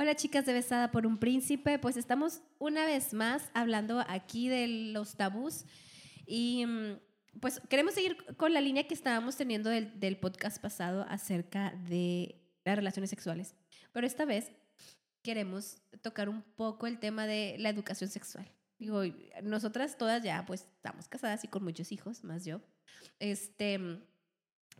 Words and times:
Hola 0.00 0.16
chicas 0.16 0.46
de 0.46 0.54
Besada 0.54 0.90
por 0.90 1.06
un 1.06 1.18
Príncipe, 1.18 1.78
pues 1.78 1.98
estamos 1.98 2.40
una 2.58 2.86
vez 2.86 3.12
más 3.12 3.50
hablando 3.52 4.02
aquí 4.08 4.48
de 4.48 4.66
los 4.66 5.14
tabús 5.14 5.66
y 6.24 6.64
mm, 6.64 6.98
pues 7.38 7.60
queremos 7.68 7.92
seguir 7.92 8.16
con 8.38 8.54
la 8.54 8.62
línea 8.62 8.88
que 8.88 8.94
estábamos 8.94 9.36
teniendo 9.36 9.68
del, 9.68 10.00
del 10.00 10.16
podcast 10.16 10.56
pasado 10.56 11.04
acerca 11.06 11.74
de 11.86 12.40
las 12.64 12.76
relaciones 12.76 13.10
sexuales, 13.10 13.54
pero 13.92 14.06
esta 14.06 14.24
vez 14.24 14.50
queremos 15.20 15.82
tocar 16.00 16.30
un 16.30 16.44
poco 16.56 16.86
el 16.86 16.98
tema 16.98 17.26
de 17.26 17.56
la 17.58 17.68
educación 17.68 18.08
sexual. 18.08 18.50
Digo, 18.78 19.02
nosotras 19.42 19.98
todas 19.98 20.22
ya 20.22 20.46
pues 20.46 20.62
estamos 20.76 21.08
casadas 21.08 21.44
y 21.44 21.48
con 21.48 21.62
muchos 21.62 21.92
hijos, 21.92 22.24
más 22.24 22.46
yo. 22.46 22.62
Este, 23.18 23.78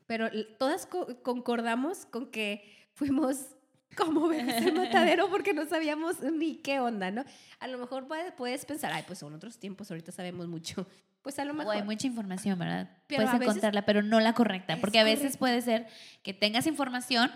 pero 0.07 0.30
todas 0.59 0.87
concordamos 0.87 2.07
con 2.07 2.30
que 2.30 2.89
fuimos 2.95 3.55
como 3.96 4.29
bebés 4.29 4.66
el 4.66 4.75
matadero 4.75 5.29
porque 5.30 5.52
no 5.52 5.66
sabíamos 5.66 6.20
ni 6.20 6.57
qué 6.57 6.81
onda, 6.81 7.11
¿no? 7.11 7.25
A 7.58 7.67
lo 7.68 7.79
mejor 7.79 8.07
puedes, 8.07 8.64
pensar, 8.64 8.93
ay, 8.93 9.04
pues 9.07 9.18
son 9.18 9.35
otros 9.35 9.58
tiempos, 9.58 9.90
ahorita 9.90 10.12
sabemos 10.12 10.48
mucho. 10.48 10.86
Pues 11.22 11.39
a 11.39 11.44
lo 11.44 11.53
mejor. 11.53 11.75
O 11.75 11.79
hay 11.79 11.82
mucha 11.82 12.07
información, 12.07 12.58
¿verdad? 12.58 12.89
puedes 13.07 13.34
encontrarla, 13.34 13.84
pero 13.84 14.00
no 14.00 14.21
la 14.21 14.32
correcta. 14.32 14.79
Porque 14.81 14.98
a 14.98 15.04
veces 15.04 15.36
puede 15.36 15.61
ser 15.61 15.86
que 16.22 16.32
tengas 16.32 16.67
información, 16.67 17.31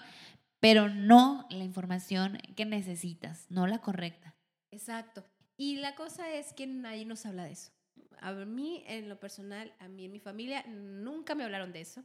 pero 0.59 0.89
no 0.89 1.47
la 1.51 1.65
información 1.65 2.39
que 2.57 2.65
necesitas, 2.65 3.45
no 3.51 3.67
la 3.67 3.83
correcta. 3.83 4.35
Exacto. 4.71 5.23
Y 5.59 5.77
la 5.77 5.95
cosa 5.97 6.33
es 6.33 6.55
que 6.55 6.67
nadie 6.67 7.05
nos 7.05 7.27
habla 7.27 7.45
de 7.45 7.53
eso. 7.53 7.73
A 8.23 8.33
mí, 8.33 8.83
en 8.87 9.11
lo 9.11 9.21
personal, 9.21 9.71
a 9.79 9.89
mí 9.89 10.07
en 10.07 10.13
mi 10.13 10.19
familia, 10.19 10.65
nunca 10.67 11.35
me 11.35 11.45
hablaron 11.45 11.71
de 11.75 11.83
eso 11.83 12.03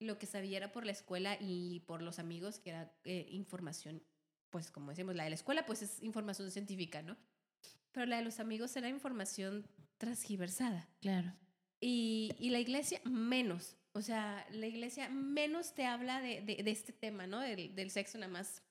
lo 0.00 0.18
que 0.18 0.26
sabía 0.26 0.58
era 0.58 0.72
por 0.72 0.86
la 0.86 0.92
escuela 0.92 1.36
y 1.40 1.80
por 1.80 2.02
los 2.02 2.18
amigos, 2.18 2.58
que 2.58 2.70
era 2.70 2.92
eh, 3.04 3.26
información, 3.30 4.02
pues 4.50 4.70
como 4.70 4.90
decimos, 4.90 5.16
la 5.16 5.24
de 5.24 5.30
la 5.30 5.36
escuela, 5.36 5.66
pues 5.66 5.82
es 5.82 6.02
información 6.02 6.50
científica, 6.50 7.02
¿no? 7.02 7.16
Pero 7.92 8.06
la 8.06 8.18
de 8.18 8.24
los 8.24 8.40
amigos 8.40 8.76
era 8.76 8.88
información 8.88 9.66
transgiversada. 9.96 10.88
Claro. 11.00 11.32
Y, 11.80 12.32
y 12.38 12.50
la 12.50 12.60
iglesia 12.60 13.00
menos. 13.04 13.76
O 13.92 14.02
sea, 14.02 14.46
la 14.50 14.66
iglesia 14.66 15.08
menos 15.08 15.74
te 15.74 15.86
habla 15.86 16.20
de, 16.20 16.42
de, 16.42 16.70
este 16.70 16.92
tema, 16.92 17.26
¿no? 17.26 17.40
Del, 17.40 17.74
del, 17.74 17.90
sexo 17.90 18.18
nada 18.18 18.30
más. 18.30 18.62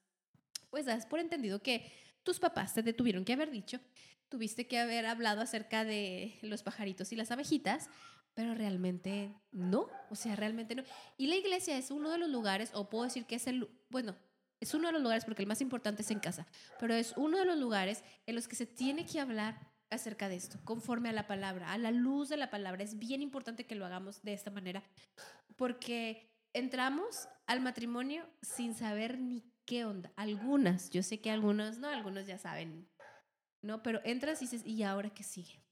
Pues 0.69 0.85
das 0.85 1.05
por 1.05 1.19
entendido 1.19 1.61
que 1.61 1.91
tus 2.23 2.39
papás 2.39 2.73
te 2.73 2.93
tuvieron 2.93 3.25
que 3.25 3.33
haber 3.33 3.51
dicho, 3.51 3.79
tuviste 4.29 4.67
que 4.67 4.79
haber 4.79 5.05
hablado 5.05 5.41
acerca 5.41 5.85
de 5.85 6.37
los 6.41 6.63
pajaritos 6.63 7.11
y 7.11 7.15
las 7.15 7.31
abejitas, 7.31 7.89
pero 8.37 8.53
realmente 8.53 9.33
no, 9.51 9.89
o 10.11 10.15
sea, 10.15 10.35
realmente 10.35 10.75
no. 10.75 10.83
Y 11.17 11.25
la 11.25 11.37
iglesia 11.37 11.75
es 11.75 11.89
uno 11.89 12.11
de 12.11 12.19
los 12.19 12.29
lugares, 12.29 12.69
o 12.75 12.87
puedo 12.87 13.05
decir 13.05 13.25
que 13.25 13.33
es 13.33 13.47
el, 13.47 13.67
bueno, 13.89 14.15
es 14.59 14.75
uno 14.75 14.89
de 14.89 14.93
los 14.93 15.01
lugares 15.01 15.25
porque 15.25 15.41
el 15.41 15.47
más 15.47 15.59
importante 15.59 16.03
es 16.03 16.11
en 16.11 16.19
casa, 16.19 16.45
pero 16.79 16.93
es 16.93 17.15
uno 17.17 17.39
de 17.39 17.45
los 17.45 17.57
lugares 17.57 18.03
en 18.27 18.35
los 18.35 18.47
que 18.47 18.55
se 18.55 18.67
tiene 18.67 19.07
que 19.07 19.19
hablar 19.19 19.73
acerca 19.89 20.29
de 20.29 20.35
esto, 20.35 20.59
conforme 20.65 21.09
a 21.09 21.13
la 21.13 21.25
palabra, 21.25 21.73
a 21.73 21.79
la 21.79 21.89
luz 21.89 22.29
de 22.29 22.37
la 22.37 22.51
palabra. 22.51 22.83
Es 22.83 22.99
bien 22.99 23.23
importante 23.23 23.65
que 23.65 23.73
lo 23.73 23.87
hagamos 23.87 24.21
de 24.21 24.33
esta 24.33 24.51
manera, 24.51 24.83
porque 25.55 26.29
entramos 26.53 27.27
al 27.47 27.59
matrimonio 27.61 28.23
sin 28.43 28.75
saber 28.75 29.19
ni 29.19 29.51
qué 29.65 29.83
onda. 29.83 30.11
Algunas, 30.15 30.91
yo 30.91 31.01
sé 31.01 31.21
que 31.21 31.31
algunos 31.31 31.79
no, 31.79 31.87
algunos 31.87 32.27
ya 32.27 32.37
saben, 32.37 32.87
¿no? 33.63 33.81
Pero 33.81 33.99
entras 34.03 34.43
y 34.43 34.45
dices, 34.45 34.63
¿y 34.63 34.83
ahora 34.83 35.09
qué 35.09 35.23
sigue? 35.23 35.66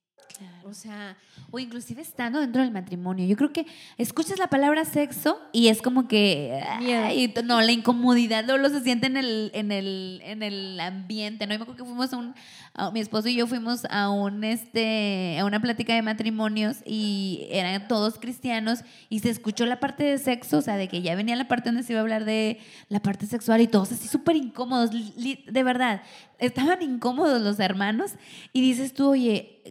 O 0.64 0.74
sea, 0.74 1.16
o 1.52 1.60
inclusive 1.60 2.02
estando 2.02 2.40
dentro 2.40 2.62
del 2.62 2.72
matrimonio. 2.72 3.26
Yo 3.26 3.38
creo 3.38 3.54
que 3.54 3.68
escuchas 3.98 4.40
la 4.40 4.48
palabra 4.48 4.84
sexo 4.84 5.40
y 5.54 5.68
es 5.68 5.82
como 5.82 6.08
que 6.08 6.62
no, 7.44 7.62
la 7.62 7.72
incomodidad 7.72 8.44
luego 8.46 8.70
se 8.70 8.84
siente 8.84 9.08
en 9.08 9.16
el, 9.18 9.52
en 9.54 9.72
el, 9.72 10.22
en 10.24 10.44
el 10.44 10.80
ambiente, 10.80 11.46
¿no? 11.46 11.50
Me 11.50 11.56
acuerdo 11.56 11.76
que 11.76 11.84
fuimos 11.84 12.12
a 12.14 12.18
un, 12.18 12.34
mi 12.94 13.00
esposo 13.00 13.30
y 13.30 13.36
yo 13.36 13.48
fuimos 13.48 13.86
a 13.90 14.10
un 14.10 14.44
este, 14.44 15.38
a 15.40 15.46
una 15.46 15.62
plática 15.62 15.94
de 15.94 16.02
matrimonios 16.02 16.78
y 16.86 17.48
eran 17.52 17.88
todos 17.88 18.20
cristianos 18.20 18.80
y 19.10 19.20
se 19.20 19.30
escuchó 19.30 19.66
la 19.66 19.80
parte 19.80 20.04
de 20.04 20.18
sexo, 20.18 20.58
o 20.58 20.62
sea, 20.62 20.78
de 20.78 20.88
que 20.88 21.02
ya 21.02 21.16
venía 21.16 21.36
la 21.36 21.48
parte 21.48 21.70
donde 21.70 21.84
se 21.84 21.94
iba 21.94 22.00
a 22.00 22.04
hablar 22.04 22.26
de 22.26 22.60
la 22.90 23.00
parte 23.00 23.28
sexual 23.28 23.62
y 23.62 23.68
todos 23.68 23.92
así 23.92 24.08
súper 24.08 24.36
incómodos, 24.36 24.90
de 24.92 25.64
verdad, 25.64 26.02
estaban 26.40 26.82
incómodos 26.82 27.42
los 27.42 27.60
hermanos 27.60 28.14
y 28.52 28.62
dices 28.62 28.94
tú, 28.94 29.12
oye, 29.12 29.62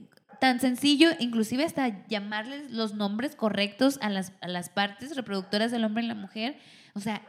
tan 0.45 0.61
sencillo, 0.61 1.09
inclusive 1.21 1.65
hasta 1.65 2.07
llamarles 2.07 2.71
los 2.71 2.93
nombres 2.93 3.35
correctos 3.35 3.99
a 4.03 4.11
las, 4.11 4.35
a 4.43 4.49
las 4.49 4.69
partes 4.69 5.17
reproductoras 5.17 5.71
del 5.71 5.87
hombre 5.87 6.05
y 6.05 6.07
la 6.07 6.15
mujer. 6.15 6.59
O 6.93 7.01
sea, 7.01 7.23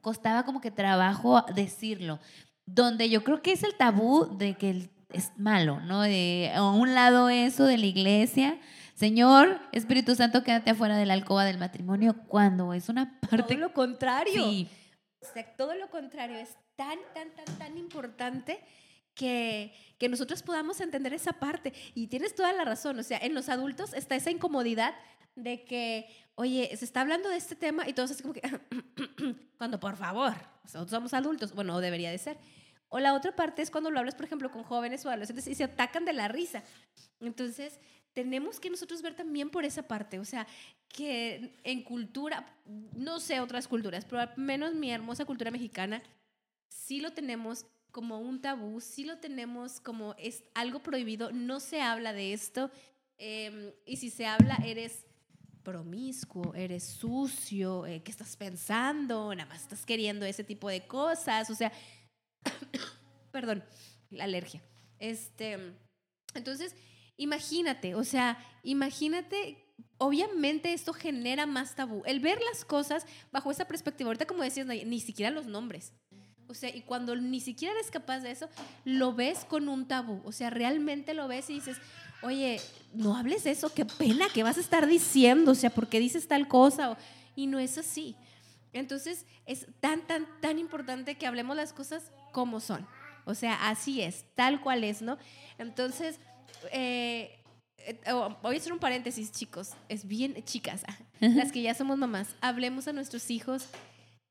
costaba 0.00 0.46
como 0.46 0.62
que 0.62 0.70
trabajo 0.70 1.44
decirlo. 1.54 2.18
Donde 2.64 3.10
yo 3.10 3.24
creo 3.24 3.42
que 3.42 3.52
es 3.52 3.62
el 3.62 3.74
tabú 3.74 4.38
de 4.38 4.54
que 4.54 4.88
es 5.10 5.32
malo, 5.36 5.82
¿no? 5.82 6.00
De 6.00 6.50
a 6.54 6.64
un 6.64 6.94
lado 6.94 7.28
eso 7.28 7.66
de 7.66 7.76
la 7.76 7.84
iglesia. 7.84 8.58
Señor, 8.94 9.60
Espíritu 9.72 10.14
Santo, 10.14 10.42
quédate 10.42 10.70
afuera 10.70 10.96
de 10.96 11.04
la 11.04 11.12
alcoba 11.12 11.44
del 11.44 11.58
matrimonio 11.58 12.16
cuando 12.26 12.72
es 12.72 12.88
una 12.88 13.20
parte... 13.20 13.54
Todo 13.54 13.58
lo 13.58 13.74
contrario. 13.74 14.48
Sí. 14.48 14.66
O 15.20 15.26
sea, 15.30 15.44
todo 15.58 15.74
lo 15.74 15.90
contrario. 15.90 16.38
Es 16.38 16.56
tan, 16.76 16.98
tan, 17.12 17.28
tan, 17.34 17.58
tan 17.58 17.76
importante 17.76 18.64
que, 19.14 19.72
que 19.98 20.08
nosotros 20.08 20.42
podamos 20.42 20.80
entender 20.80 21.12
esa 21.14 21.34
parte. 21.34 21.72
Y 21.94 22.06
tienes 22.06 22.34
toda 22.34 22.52
la 22.52 22.64
razón, 22.64 22.98
o 22.98 23.02
sea, 23.02 23.18
en 23.18 23.34
los 23.34 23.48
adultos 23.48 23.94
está 23.94 24.16
esa 24.16 24.30
incomodidad 24.30 24.94
de 25.34 25.64
que, 25.64 26.08
oye, 26.34 26.74
se 26.76 26.84
está 26.84 27.00
hablando 27.00 27.28
de 27.28 27.36
este 27.36 27.56
tema 27.56 27.88
y 27.88 27.92
todos 27.92 28.10
así 28.10 28.22
como 28.22 28.34
que, 28.34 28.42
cuando 29.58 29.80
por 29.80 29.96
favor, 29.96 30.34
nosotros 30.64 30.90
somos 30.90 31.14
adultos, 31.14 31.54
bueno, 31.54 31.80
debería 31.80 32.10
de 32.10 32.18
ser. 32.18 32.38
O 32.88 33.00
la 33.00 33.14
otra 33.14 33.34
parte 33.34 33.62
es 33.62 33.70
cuando 33.70 33.90
lo 33.90 33.98
hablas, 33.98 34.14
por 34.14 34.26
ejemplo, 34.26 34.50
con 34.50 34.64
jóvenes 34.64 35.04
o 35.06 35.08
adolescentes 35.08 35.46
y 35.46 35.54
se 35.54 35.64
atacan 35.64 36.04
de 36.04 36.12
la 36.12 36.28
risa. 36.28 36.62
Entonces, 37.20 37.78
tenemos 38.12 38.60
que 38.60 38.68
nosotros 38.68 39.00
ver 39.00 39.14
también 39.14 39.48
por 39.48 39.64
esa 39.64 39.88
parte, 39.88 40.18
o 40.18 40.24
sea, 40.26 40.46
que 40.88 41.58
en 41.64 41.82
cultura, 41.82 42.46
no 42.66 43.18
sé 43.18 43.40
otras 43.40 43.66
culturas, 43.66 44.04
pero 44.04 44.20
al 44.20 44.34
menos 44.36 44.74
mi 44.74 44.90
hermosa 44.90 45.24
cultura 45.24 45.50
mexicana, 45.50 46.02
sí 46.68 47.00
lo 47.00 47.12
tenemos 47.12 47.64
como 47.92 48.18
un 48.18 48.40
tabú, 48.40 48.80
sí 48.80 49.04
lo 49.04 49.18
tenemos 49.18 49.80
como 49.80 50.14
es 50.18 50.42
algo 50.54 50.80
prohibido, 50.80 51.30
no 51.30 51.60
se 51.60 51.80
habla 51.80 52.12
de 52.12 52.32
esto 52.32 52.70
em, 53.18 53.70
y 53.86 53.98
si 53.98 54.10
se 54.10 54.26
habla 54.26 54.56
eres 54.64 55.06
promiscuo, 55.62 56.54
eres 56.54 56.82
sucio, 56.82 57.86
eh, 57.86 58.02
¿qué 58.02 58.10
estás 58.10 58.36
pensando? 58.36 59.34
Nada 59.34 59.48
más 59.48 59.62
estás 59.62 59.86
queriendo 59.86 60.26
ese 60.26 60.42
tipo 60.42 60.68
de 60.68 60.86
cosas, 60.86 61.48
o 61.50 61.54
sea, 61.54 61.70
perdón, 63.30 63.62
la 64.10 64.24
alergia. 64.24 64.62
Este, 64.98 65.74
entonces, 66.34 66.74
imagínate, 67.16 67.94
o 67.94 68.02
sea, 68.02 68.38
imagínate 68.64 69.62
obviamente 69.98 70.72
esto 70.72 70.92
genera 70.92 71.46
más 71.46 71.74
tabú. 71.74 72.02
El 72.06 72.20
ver 72.20 72.40
las 72.50 72.64
cosas 72.64 73.06
bajo 73.30 73.50
esa 73.50 73.66
perspectiva, 73.66 74.08
ahorita 74.08 74.26
como 74.26 74.42
decías, 74.42 74.66
ni 74.66 75.00
siquiera 75.00 75.30
los 75.30 75.46
nombres. 75.46 75.92
O 76.52 76.54
sea, 76.54 76.74
y 76.74 76.82
cuando 76.82 77.16
ni 77.16 77.40
siquiera 77.40 77.74
eres 77.74 77.90
capaz 77.90 78.20
de 78.20 78.30
eso, 78.30 78.48
lo 78.84 79.12
ves 79.12 79.44
con 79.44 79.68
un 79.68 79.88
tabú. 79.88 80.20
O 80.24 80.32
sea, 80.32 80.50
realmente 80.50 81.14
lo 81.14 81.26
ves 81.26 81.50
y 81.50 81.54
dices, 81.54 81.78
oye, 82.22 82.60
no 82.94 83.16
hables 83.16 83.44
de 83.44 83.50
eso, 83.50 83.72
qué 83.74 83.84
pena 83.84 84.26
que 84.32 84.42
vas 84.42 84.58
a 84.58 84.60
estar 84.60 84.86
diciendo, 84.86 85.52
o 85.52 85.54
sea, 85.54 85.70
¿por 85.70 85.88
qué 85.88 85.98
dices 85.98 86.28
tal 86.28 86.46
cosa? 86.46 86.96
y 87.34 87.46
no 87.46 87.58
es 87.58 87.78
así. 87.78 88.16
Entonces, 88.72 89.26
es 89.46 89.66
tan, 89.80 90.06
tan, 90.06 90.26
tan 90.40 90.58
importante 90.58 91.16
que 91.16 91.26
hablemos 91.26 91.56
las 91.56 91.72
cosas 91.72 92.10
como 92.32 92.60
son. 92.60 92.86
O 93.24 93.34
sea, 93.34 93.68
así 93.68 94.02
es, 94.02 94.24
tal 94.34 94.60
cual 94.60 94.84
es, 94.84 95.02
¿no? 95.02 95.18
Entonces, 95.58 96.18
eh, 96.72 97.38
eh, 97.78 97.98
oh, 98.12 98.36
voy 98.42 98.56
a 98.56 98.58
hacer 98.58 98.72
un 98.72 98.78
paréntesis, 98.78 99.30
chicos. 99.32 99.70
Es 99.88 100.06
bien, 100.06 100.42
chicas, 100.44 100.82
las 101.20 101.52
que 101.52 101.62
ya 101.62 101.74
somos 101.74 101.98
mamás, 101.98 102.34
hablemos 102.40 102.88
a 102.88 102.92
nuestros 102.92 103.30
hijos 103.30 103.68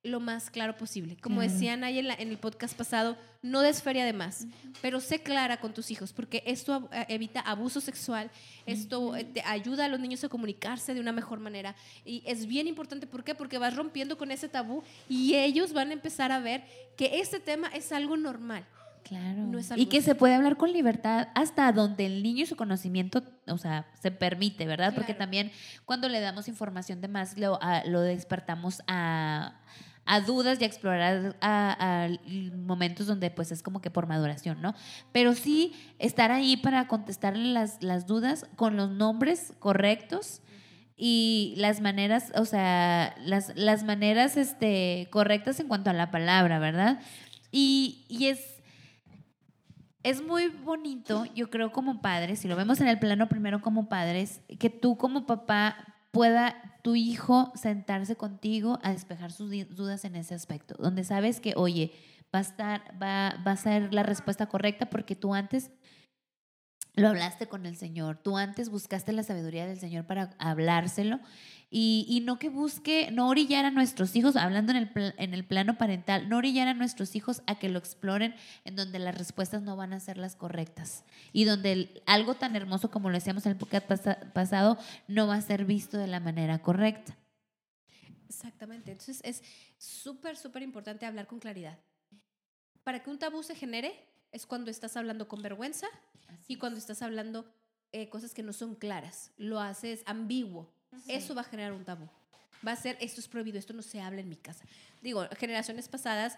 lo 0.03 0.19
más 0.19 0.49
claro 0.49 0.75
posible. 0.77 1.17
Como 1.21 1.41
decían 1.41 1.83
ahí 1.83 1.99
en, 1.99 2.09
el 2.09 2.37
podcast 2.37 2.75
pasado, 2.75 3.17
no 3.41 3.61
des 3.61 3.83
feria 3.83 4.03
de 4.03 4.13
más, 4.13 4.47
pero 4.81 4.99
sé 4.99 5.21
clara 5.21 5.57
con 5.57 5.73
tus 5.73 5.91
hijos, 5.91 6.11
porque 6.11 6.43
esto 6.45 6.89
eh, 6.91 7.05
evita 7.09 7.39
abuso 7.41 7.81
sexual, 7.81 8.31
esto 8.65 9.15
eh, 9.15 9.23
te 9.23 9.41
ayuda 9.41 9.85
a 9.85 9.87
los 9.87 9.99
niños 9.99 10.23
a 10.23 10.29
comunicarse 10.29 10.93
de 10.93 10.99
una 10.99 11.11
mejor 11.11 11.39
manera. 11.39 11.75
Y 12.03 12.23
es 12.25 12.47
bien 12.47 12.67
importante, 12.67 13.05
¿por 13.05 13.23
qué? 13.23 13.35
Porque 13.35 13.59
vas 13.59 13.75
rompiendo 13.75 14.17
con 14.17 14.31
ese 14.31 14.49
tabú 14.49 14.83
y 15.07 15.35
ellos 15.35 15.71
van 15.73 15.89
a 15.89 15.93
empezar 15.93 16.31
a 16.31 16.39
ver 16.39 16.63
que 16.97 17.19
este 17.19 17.39
tema 17.39 17.67
es 17.67 17.91
algo 17.91 18.17
normal. 18.17 18.65
Claro. 19.03 19.51
y 19.75 19.87
que 19.87 20.01
se 20.01 20.15
puede 20.15 20.35
hablar 20.35 20.57
con 20.57 20.71
libertad 20.71 21.29
hasta 21.33 21.69
donde 21.73 22.05
el 22.05 22.23
niño 22.23 22.43
y 22.43 22.45
su 22.45 22.55
conocimiento, 22.55 23.23
o 23.47 23.57
sea, 23.57 23.87
se 23.99 24.11
permite, 24.11 24.65
¿verdad? 24.67 24.93
Porque 24.95 25.13
también 25.13 25.51
cuando 25.85 26.07
le 26.07 26.21
damos 26.21 26.47
información 26.47 27.01
de 27.01 27.07
más, 27.07 27.37
lo, 27.37 27.59
lo 27.87 28.01
despertamos 28.01 28.81
a 28.87 29.59
a 30.11 30.19
dudas 30.19 30.59
y 30.59 30.65
a 30.65 30.67
explorar 30.67 31.37
a, 31.39 32.09
momentos 32.53 33.07
donde 33.07 33.31
pues 33.31 33.53
es 33.53 33.63
como 33.63 33.79
que 33.79 33.89
por 33.89 34.07
maduración, 34.07 34.61
¿no? 34.61 34.75
Pero 35.13 35.35
sí 35.35 35.73
estar 35.99 36.33
ahí 36.33 36.57
para 36.57 36.89
contestarle 36.89 37.53
las, 37.53 37.81
las 37.81 38.07
dudas 38.07 38.45
con 38.57 38.75
los 38.75 38.91
nombres 38.91 39.53
correctos 39.59 40.41
y 40.97 41.53
las 41.55 41.79
maneras, 41.79 42.33
o 42.35 42.43
sea, 42.43 43.15
las, 43.23 43.53
las 43.55 43.85
maneras 43.85 44.35
este, 44.35 45.07
correctas 45.11 45.61
en 45.61 45.69
cuanto 45.69 45.89
a 45.89 45.93
la 45.93 46.11
palabra, 46.11 46.59
¿verdad? 46.59 46.99
Y, 47.49 48.03
y 48.09 48.27
es 48.27 48.57
es 50.03 50.21
muy 50.21 50.47
bonito, 50.47 51.23
yo 51.35 51.49
creo 51.49 51.71
como 51.71 52.01
padres, 52.01 52.39
si 52.39 52.49
lo 52.49 52.57
vemos 52.57 52.81
en 52.81 52.87
el 52.87 52.99
plano 52.99 53.29
primero 53.29 53.61
como 53.61 53.87
padres, 53.87 54.41
que 54.59 54.69
tú 54.69 54.97
como 54.97 55.25
papá 55.25 55.77
pueda 56.11 56.70
tu 56.81 56.95
hijo 56.95 57.51
sentarse 57.55 58.15
contigo 58.15 58.79
a 58.83 58.91
despejar 58.91 59.31
sus 59.31 59.51
dudas 59.69 60.05
en 60.05 60.15
ese 60.15 60.33
aspecto, 60.33 60.75
donde 60.79 61.03
sabes 61.03 61.39
que, 61.39 61.53
oye, 61.55 61.91
va 62.33 62.39
a 62.39 62.41
estar, 62.41 62.81
va, 63.01 63.41
va 63.45 63.51
a 63.51 63.57
ser 63.57 63.93
la 63.93 64.03
respuesta 64.03 64.47
correcta 64.47 64.89
porque 64.89 65.15
tú 65.15 65.33
antes 65.33 65.71
lo 67.01 67.09
hablaste 67.09 67.47
con 67.47 67.65
el 67.65 67.75
Señor, 67.75 68.17
tú 68.17 68.37
antes 68.37 68.69
buscaste 68.69 69.11
la 69.11 69.23
sabiduría 69.23 69.65
del 69.65 69.79
Señor 69.79 70.05
para 70.05 70.35
hablárselo 70.39 71.19
y, 71.73 72.21
no 72.25 72.37
que 72.37 72.49
busque, 72.49 73.11
no 73.11 73.29
orillar 73.29 73.63
a 73.63 73.71
nuestros 73.71 74.13
hijos, 74.17 74.35
hablando 74.35 74.73
en 74.73 74.77
el, 74.77 75.13
en 75.17 75.33
el 75.33 75.45
plano 75.45 75.77
parental, 75.77 76.27
no 76.27 76.37
orillar 76.37 76.67
a 76.67 76.73
nuestros 76.73 77.15
hijos 77.15 77.43
a 77.47 77.59
que 77.59 77.69
lo 77.69 77.79
exploren 77.79 78.35
en 78.65 78.75
donde 78.75 78.99
las 78.99 79.17
respuestas 79.17 79.61
no 79.61 79.77
van 79.77 79.93
a 79.93 80.01
ser 80.01 80.17
las 80.17 80.35
correctas 80.35 81.05
y 81.31 81.45
donde 81.45 82.03
algo 82.05 82.35
tan 82.35 82.57
hermoso 82.57 82.91
como 82.91 83.09
lo 83.09 83.15
decíamos 83.15 83.45
en 83.45 83.53
el 83.53 83.57
podcast 83.57 83.85
pasado 84.33 84.77
no 85.07 85.27
va 85.27 85.35
a 85.35 85.41
ser 85.41 85.63
visto 85.63 85.97
de 85.97 86.07
la 86.07 86.19
manera 86.19 86.59
correcta. 86.59 87.17
Exactamente, 88.27 88.91
entonces 88.91 89.21
es 89.23 89.41
súper, 89.77 90.35
súper 90.35 90.63
importante 90.63 91.05
hablar 91.05 91.27
con 91.27 91.39
claridad. 91.39 91.79
Para 92.83 93.01
que 93.01 93.09
un 93.09 93.19
tabú 93.19 93.43
se 93.43 93.55
genere 93.55 94.10
es 94.31 94.45
cuando 94.45 94.71
estás 94.71 94.97
hablando 94.97 95.27
con 95.27 95.41
vergüenza 95.41 95.87
y 96.47 96.57
cuando 96.57 96.79
estás 96.79 97.01
hablando 97.01 97.51
eh, 97.91 98.09
cosas 98.09 98.33
que 98.33 98.43
no 98.43 98.53
son 98.53 98.75
claras, 98.75 99.31
lo 99.37 99.59
haces 99.59 100.03
ambiguo 100.05 100.71
eso 101.07 101.35
va 101.35 101.41
a 101.41 101.45
generar 101.45 101.73
un 101.73 101.85
tabú. 101.85 102.07
Va 102.65 102.73
a 102.73 102.75
ser, 102.75 102.97
esto 102.99 103.19
es 103.19 103.27
prohibido, 103.27 103.57
esto 103.57 103.73
no 103.73 103.81
se 103.81 104.01
habla 104.01 104.21
en 104.21 104.29
mi 104.29 104.35
casa. 104.35 104.65
Digo, 105.01 105.27
generaciones 105.37 105.87
pasadas, 105.87 106.37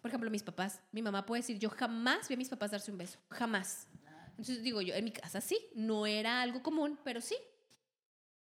por 0.00 0.10
ejemplo, 0.10 0.30
mis 0.30 0.42
papás, 0.42 0.80
mi 0.92 1.02
mamá 1.02 1.26
puede 1.26 1.42
decir, 1.42 1.58
yo 1.58 1.70
jamás 1.70 2.28
vi 2.28 2.34
a 2.34 2.38
mis 2.38 2.48
papás 2.48 2.70
darse 2.70 2.90
un 2.90 2.98
beso, 2.98 3.18
jamás. 3.30 3.86
Entonces 4.30 4.62
digo 4.62 4.80
yo, 4.80 4.94
en 4.94 5.04
mi 5.04 5.10
casa 5.10 5.40
sí, 5.40 5.58
no 5.74 6.06
era 6.06 6.40
algo 6.40 6.62
común, 6.62 6.98
pero 7.04 7.20
sí. 7.20 7.36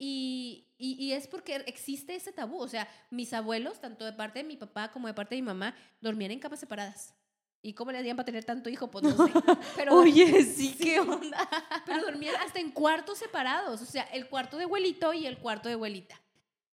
Y, 0.01 0.69
y, 0.79 1.11
es 1.11 1.27
porque 1.27 1.57
existe 1.67 2.15
ese 2.15 2.31
tabú. 2.31 2.61
O 2.61 2.69
sea, 2.69 2.87
mis 3.11 3.33
abuelos, 3.33 3.81
tanto 3.81 4.05
de 4.05 4.13
parte 4.13 4.41
de 4.41 4.45
mi 4.45 4.57
papá 4.57 4.93
como 4.93 5.09
de 5.09 5.15
parte 5.15 5.35
de 5.35 5.43
mi 5.43 5.47
mamá, 5.47 5.75
dormían 6.01 6.31
en 6.31 6.39
camas 6.39 6.61
separadas. 6.61 7.15
¿Y 7.61 7.73
cómo 7.75 7.91
le 7.91 7.99
hacían 7.99 8.17
para 8.17 8.27
tener 8.27 8.45
tanto 8.45 8.71
hijo? 8.71 8.91
Pues 8.91 9.05
no 9.05 9.27
sé. 9.27 9.33
Pero, 9.77 9.97
Oye, 9.97 10.45
sí, 10.45 10.77
qué 10.79 11.01
onda. 11.01 11.49
Pero 11.87 12.03
dormían 12.03 12.37
hasta 12.37 12.61
en 12.61 12.71
cuartos 12.71 13.19
separados. 13.19 13.83
O 13.83 13.87
sea, 13.87 14.05
el 14.05 14.29
cuarto 14.29 14.57
de 14.57 14.65
abuelito 14.65 15.13
y 15.13 15.27
el 15.27 15.39
cuarto 15.39 15.69
de 15.69 15.75
abuelita. 15.75 16.21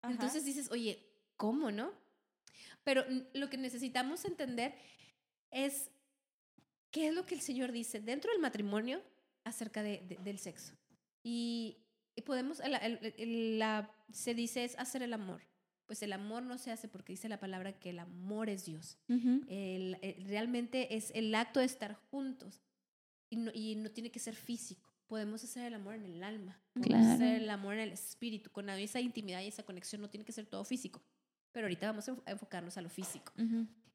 Entonces 0.03 0.45
dices, 0.45 0.69
oye, 0.71 1.03
¿cómo 1.35 1.71
no? 1.71 1.91
Pero 2.83 3.03
lo 3.33 3.49
que 3.49 3.57
necesitamos 3.57 4.23
entender 4.25 4.75
es 5.49 5.89
qué 6.91 7.07
es 7.07 7.13
lo 7.13 7.25
que 7.25 7.33
el 7.33 7.41
Señor 7.41 7.71
dice 7.71 7.99
dentro 7.99 8.31
del 8.31 8.39
matrimonio 8.39 9.01
acerca 9.43 9.81
de, 9.81 10.19
del 10.21 10.37
sexo. 10.37 10.75
Y, 11.23 11.79
podemos, 12.23 12.61
la, 12.63 13.89
se 14.11 14.35
dice 14.35 14.63
es 14.63 14.77
hacer 14.77 15.01
el 15.01 15.13
amor 15.13 15.41
pues 15.85 16.01
el 16.01 16.13
amor 16.13 16.43
no 16.43 16.57
se 16.57 16.71
hace 16.71 16.87
porque 16.87 17.13
dice 17.13 17.29
la 17.29 17.39
palabra 17.39 17.73
que 17.73 17.91
el 17.91 17.99
amor 17.99 18.49
es 18.49 18.65
Dios. 18.65 18.97
Eh, 19.07 20.23
realmente 20.27 20.95
es 20.95 21.11
el 21.15 21.33
acto 21.35 21.59
de 21.59 21.65
estar 21.65 21.95
juntos 22.11 22.61
y 23.29 23.37
no, 23.37 23.51
y 23.53 23.75
no, 23.75 23.91
tiene 23.91 24.11
que 24.11 24.19
ser 24.19 24.35
físico. 24.35 24.91
Podemos 25.07 25.43
hacer 25.43 25.65
el 25.65 25.75
amor 25.75 25.95
en 25.95 26.05
el 26.05 26.23
alma, 26.23 26.59
podemos 26.73 27.07
hacer 27.07 27.41
el 27.41 27.49
amor 27.49 27.75
en 27.75 27.81
el 27.81 27.91
espíritu, 27.91 28.49
con 28.49 28.69
esa 28.69 28.99
intimidad 28.99 29.41
y 29.41 29.47
esa 29.47 29.63
conexión 29.63 30.01
no 30.01 30.09
tiene 30.09 30.25
que 30.25 30.31
ser 30.31 30.47
todo 30.47 30.63
físico. 30.63 31.03
Pero 31.51 31.67
ahorita 31.67 31.87
vamos 31.87 32.09
a 32.09 32.31
enfocarnos 32.31 32.77
a 32.77 32.81
lo 32.81 32.89
físico. 32.89 33.31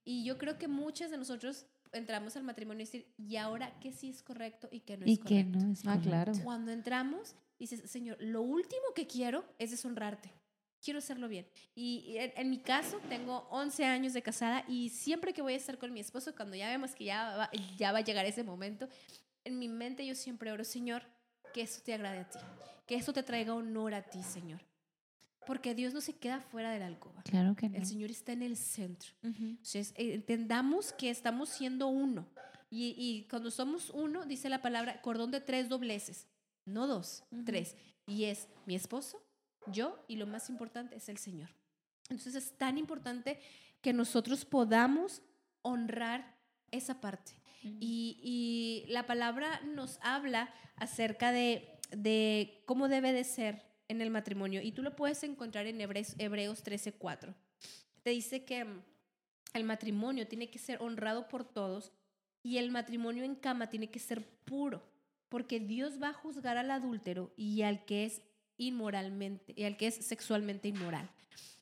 Y 0.05 0.25
yo 0.25 0.39
creo 0.39 0.57
que 0.57 0.69
muchas 0.69 1.11
de 1.11 1.19
nosotros 1.19 1.67
entramos 1.93 2.37
al 2.37 2.45
matrimonio 2.45 2.83
y 2.83 2.87
decir, 2.87 3.13
¿y 3.19 3.37
ahora 3.37 3.79
qué 3.81 3.93
sí 3.93 4.09
es 4.09 4.23
correcto 4.23 4.69
y 4.71 4.81
qué 4.81 4.97
no 4.97 5.05
es 5.05 5.19
correcto? 5.19 5.35
Y 5.35 5.43
qué 5.43 5.45
no 5.45 5.73
es 5.73 5.87
ah, 5.87 6.01
claro. 6.01 6.33
Cuando 6.45 6.71
entramos, 6.71 7.35
dices, 7.59 7.91
Señor, 7.91 8.17
lo 8.21 8.43
último 8.43 8.95
que 8.95 9.09
quiero 9.09 9.45
es 9.59 9.73
deshonrarte 9.73 10.33
quiero 10.83 10.99
hacerlo 10.99 11.29
bien. 11.29 11.47
Y 11.75 12.17
en, 12.19 12.51
mi 12.51 12.59
caso, 12.59 12.99
tengo 13.09 13.47
11 13.51 13.85
años 13.85 14.13
de 14.13 14.23
casada 14.23 14.65
y 14.67 14.89
siempre 14.91 15.33
que 15.33 15.43
voy 15.43 15.55
a 15.55 15.57
estar 15.57 15.79
con 15.79 15.93
mi 15.93 16.01
esposo, 16.01 16.35
cuando 16.35 16.57
ya 16.57 16.69
vemos 16.69 16.95
que 16.95 17.05
ya 17.05 17.37
va, 17.37 17.51
ya 17.77 17.93
va 17.93 17.99
a 17.99 18.05
llegar 18.05 18.27
ese 18.27 18.43
momento, 18.43 18.89
en 19.45 19.59
mi 19.59 19.69
mente 19.69 20.07
yo 20.07 20.15
siempre 20.15 20.53
oro, 20.53 20.65
Señor, 20.65 21.03
que 21.53 21.63
eso 21.63 21.81
te 21.83 21.95
agrade 21.95 22.21
a 22.21 22.29
ti, 22.29 22.39
que 22.87 22.97
eso 22.97 23.13
te 23.13 23.23
traiga 23.23 23.55
honor 23.55 23.95
a 23.95 24.03
ti, 24.03 24.23
Señor. 24.23 24.61
Porque 25.47 25.75
Dios 25.75 25.95
no 25.95 26.01
se 26.01 26.17
queda 26.17 26.41
fuera 26.41 26.71
de 26.71 26.79
la 26.79 26.87
alcoba. 26.87 27.23
Claro 27.23 27.57
que 27.57 27.69
no. 27.69 27.77
El 27.77 27.87
Señor 27.87 28.11
está 28.11 28.33
en 28.33 28.43
el 28.43 28.57
centro. 28.57 29.11
Entonces, 29.23 29.93
eh, 29.97 30.15
entendamos 30.15 30.93
que 30.93 31.11
estamos 31.11 31.49
siendo 31.49 31.89
uno. 31.89 32.29
Y, 32.69 32.95
y, 32.97 33.27
cuando 33.29 33.51
somos 33.51 33.91
uno, 33.91 34.27
dice 34.27 34.49
la 34.49 34.63
palabra, 34.63 35.01
cordón 35.01 35.31
de 35.31 35.41
tres 35.41 35.69
dobleces. 35.69 36.29
No 36.67 36.87
dos, 36.87 37.25
tres. 37.45 37.75
Y 38.07 38.25
es 38.25 38.49
mi 38.67 38.77
esposo, 38.77 39.21
yo 39.67 40.03
y 40.09 40.17
lo 40.17 40.27
más 40.27 40.51
importante 40.51 40.97
es 40.97 41.09
el 41.09 41.19
Señor. 41.19 41.51
Entonces 42.09 42.35
es 42.35 42.57
tan 42.59 42.79
importante 42.79 43.41
que 43.81 43.93
nosotros 43.93 44.45
podamos 44.45 45.23
honrar 45.63 46.37
esa 46.71 47.01
parte. 47.01 47.33
y, 47.63 48.19
y, 48.23 48.91
la 48.91 49.07
palabra 49.07 49.61
nos 49.61 49.99
habla 50.01 50.53
acerca 50.77 51.31
de, 51.31 51.79
de, 51.91 52.63
cómo 52.65 52.89
debe 52.89 53.13
de 53.13 53.25
ser 53.25 53.63
en 53.89 54.01
el 54.01 54.11
matrimonio. 54.11 54.63
Y 54.63 54.73
tú 54.73 54.83
lo 54.83 54.97
puedes 54.97 55.23
encontrar 55.25 55.67
en 55.67 55.81
Hebreos, 55.81 56.15
Hebreos 56.19 56.65
13:4. 56.65 57.35
Te 58.03 58.11
dice 58.11 58.45
que 58.45 58.67
el 59.53 59.65
matrimonio 59.65 60.27
tiene 60.27 60.49
que 60.49 60.59
ser 60.59 60.81
honrado 60.81 61.29
por 61.29 61.45
todos 61.45 61.93
y 62.43 62.59
el 62.59 62.71
matrimonio 62.71 63.25
en 63.25 63.35
cama 63.35 63.69
tiene 63.69 63.91
que 63.91 63.99
ser 63.99 64.27
puro, 64.45 64.83
porque 65.29 65.61
Dios 65.61 66.01
va 66.03 66.11
a 66.11 66.15
juzgar 66.15 66.57
al 66.57 66.71
adúltero 66.71 67.33
y 67.37 67.63
al 67.63 67.85
que 67.85 68.05
es 68.05 68.23
inmoralmente 68.61 69.55
y 69.57 69.65
al 69.65 69.77
que 69.77 69.87
es 69.89 69.95
sexualmente 69.97 70.69
inmoral. 70.69 71.09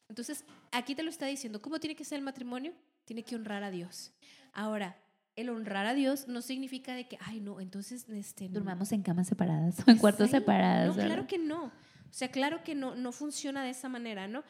Entonces, 0.09 0.45
aquí 0.73 0.95
te 0.95 1.03
lo 1.03 1.11
está 1.11 1.27
diciendo, 1.27 1.63
¿cómo 1.63 1.79
tiene 1.79 1.95
que 1.95 2.05
ser 2.05 2.19
el 2.19 2.25
matrimonio? 2.25 2.73
Tiene 3.05 3.23
que 3.23 3.37
honrar 3.37 3.63
a 3.63 3.71
Dios. 3.71 4.13
Ahora, 4.53 4.97
el 5.37 5.51
honrar 5.51 5.87
a 5.87 5.95
Dios 5.95 6.27
no 6.27 6.43
significa 6.43 6.95
de 6.95 7.07
que, 7.07 7.17
ay, 7.21 7.41
no, 7.41 7.61
entonces... 7.61 8.07
Este, 8.09 8.49
Durmamos 8.49 8.91
en 8.93 9.03
camas 9.03 9.29
separadas 9.29 9.77
o 9.87 9.91
en 9.91 9.99
cuartos 9.99 10.31
separados. 10.31 10.97
No, 10.97 11.05
claro 11.05 11.27
que 11.27 11.39
no. 11.39 11.67
O 11.67 12.13
sea, 12.13 12.31
claro 12.31 12.65
que 12.65 12.75
no, 12.75 12.97
no 12.97 13.13
funciona 13.13 13.63
de 13.63 13.71
esa 13.71 13.89
manera, 13.89 14.27
¿no? 14.27 14.43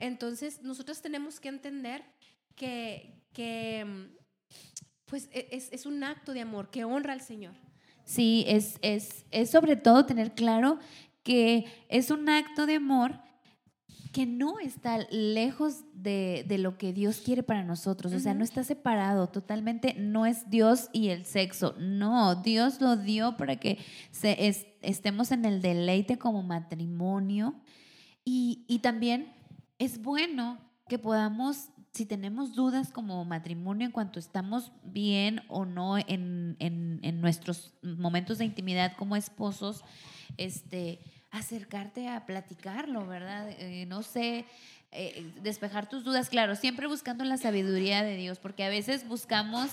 Entonces, 0.00 0.62
nosotros 0.62 1.00
tenemos 1.00 1.38
que 1.38 1.48
entender 1.48 2.02
que, 2.56 3.22
que 3.32 4.10
pues, 5.04 5.28
e, 5.30 5.48
es, 5.52 5.68
es 5.72 5.86
un 5.86 6.02
acto 6.02 6.32
de 6.32 6.40
amor 6.40 6.70
que 6.70 6.84
honra 6.84 7.12
al 7.12 7.20
Señor. 7.20 7.54
Sí, 8.06 8.44
es, 8.46 8.78
es, 8.82 9.24
es 9.32 9.50
sobre 9.50 9.74
todo 9.74 10.06
tener 10.06 10.34
claro 10.34 10.78
que 11.26 11.64
es 11.88 12.12
un 12.12 12.28
acto 12.28 12.66
de 12.66 12.76
amor 12.76 13.18
que 14.12 14.26
no 14.26 14.60
está 14.60 14.98
lejos 15.10 15.82
de, 15.92 16.46
lo 16.56 16.78
que 16.78 16.92
Dios 16.92 17.18
quiere 17.18 17.42
para 17.42 17.64
nosotros, 17.64 18.12
o 18.12 18.20
sea, 18.20 18.32
no 18.32 18.44
está 18.44 18.62
separado 18.62 19.26
totalmente, 19.26 19.94
no 19.98 20.24
es 20.24 20.48
Dios 20.48 20.88
y 20.92 21.08
el 21.08 21.24
sexo, 21.24 21.74
no, 21.80 22.36
Dios 22.36 22.80
lo 22.80 22.96
dio 22.96 23.36
para 23.36 23.56
que 23.56 23.78
se, 24.12 24.54
estemos 24.82 25.32
en 25.32 25.44
el 25.44 25.60
deleite 25.60 26.16
como 26.16 26.44
matrimonio. 26.44 27.56
Y, 28.24 28.78
también 28.82 29.34
es 29.80 30.00
bueno 30.00 30.58
que 30.88 31.00
podamos, 31.00 31.70
si 31.92 32.06
tenemos 32.06 32.54
dudas 32.54 32.92
como 32.92 33.24
matrimonio 33.24 33.86
en 33.86 33.92
cuanto 33.92 34.20
estamos 34.20 34.70
bien 34.84 35.42
o 35.48 35.64
no 35.64 35.98
en, 35.98 36.56
en 36.60 37.20
nuestros 37.20 37.74
momentos 37.82 38.38
de 38.38 38.44
intimidad 38.44 38.92
como 38.96 39.16
esposos, 39.16 39.82
este 40.36 41.00
acercarte 41.30 42.08
a 42.08 42.26
platicarlo, 42.26 43.06
¿verdad? 43.06 43.48
Eh, 43.58 43.86
no 43.86 44.02
sé, 44.02 44.44
eh, 44.92 45.30
despejar 45.42 45.88
tus 45.88 46.04
dudas, 46.04 46.28
claro, 46.28 46.56
siempre 46.56 46.86
buscando 46.86 47.24
la 47.24 47.36
sabiduría 47.36 48.02
de 48.02 48.16
Dios, 48.16 48.38
porque 48.38 48.64
a 48.64 48.68
veces 48.68 49.06
buscamos 49.06 49.70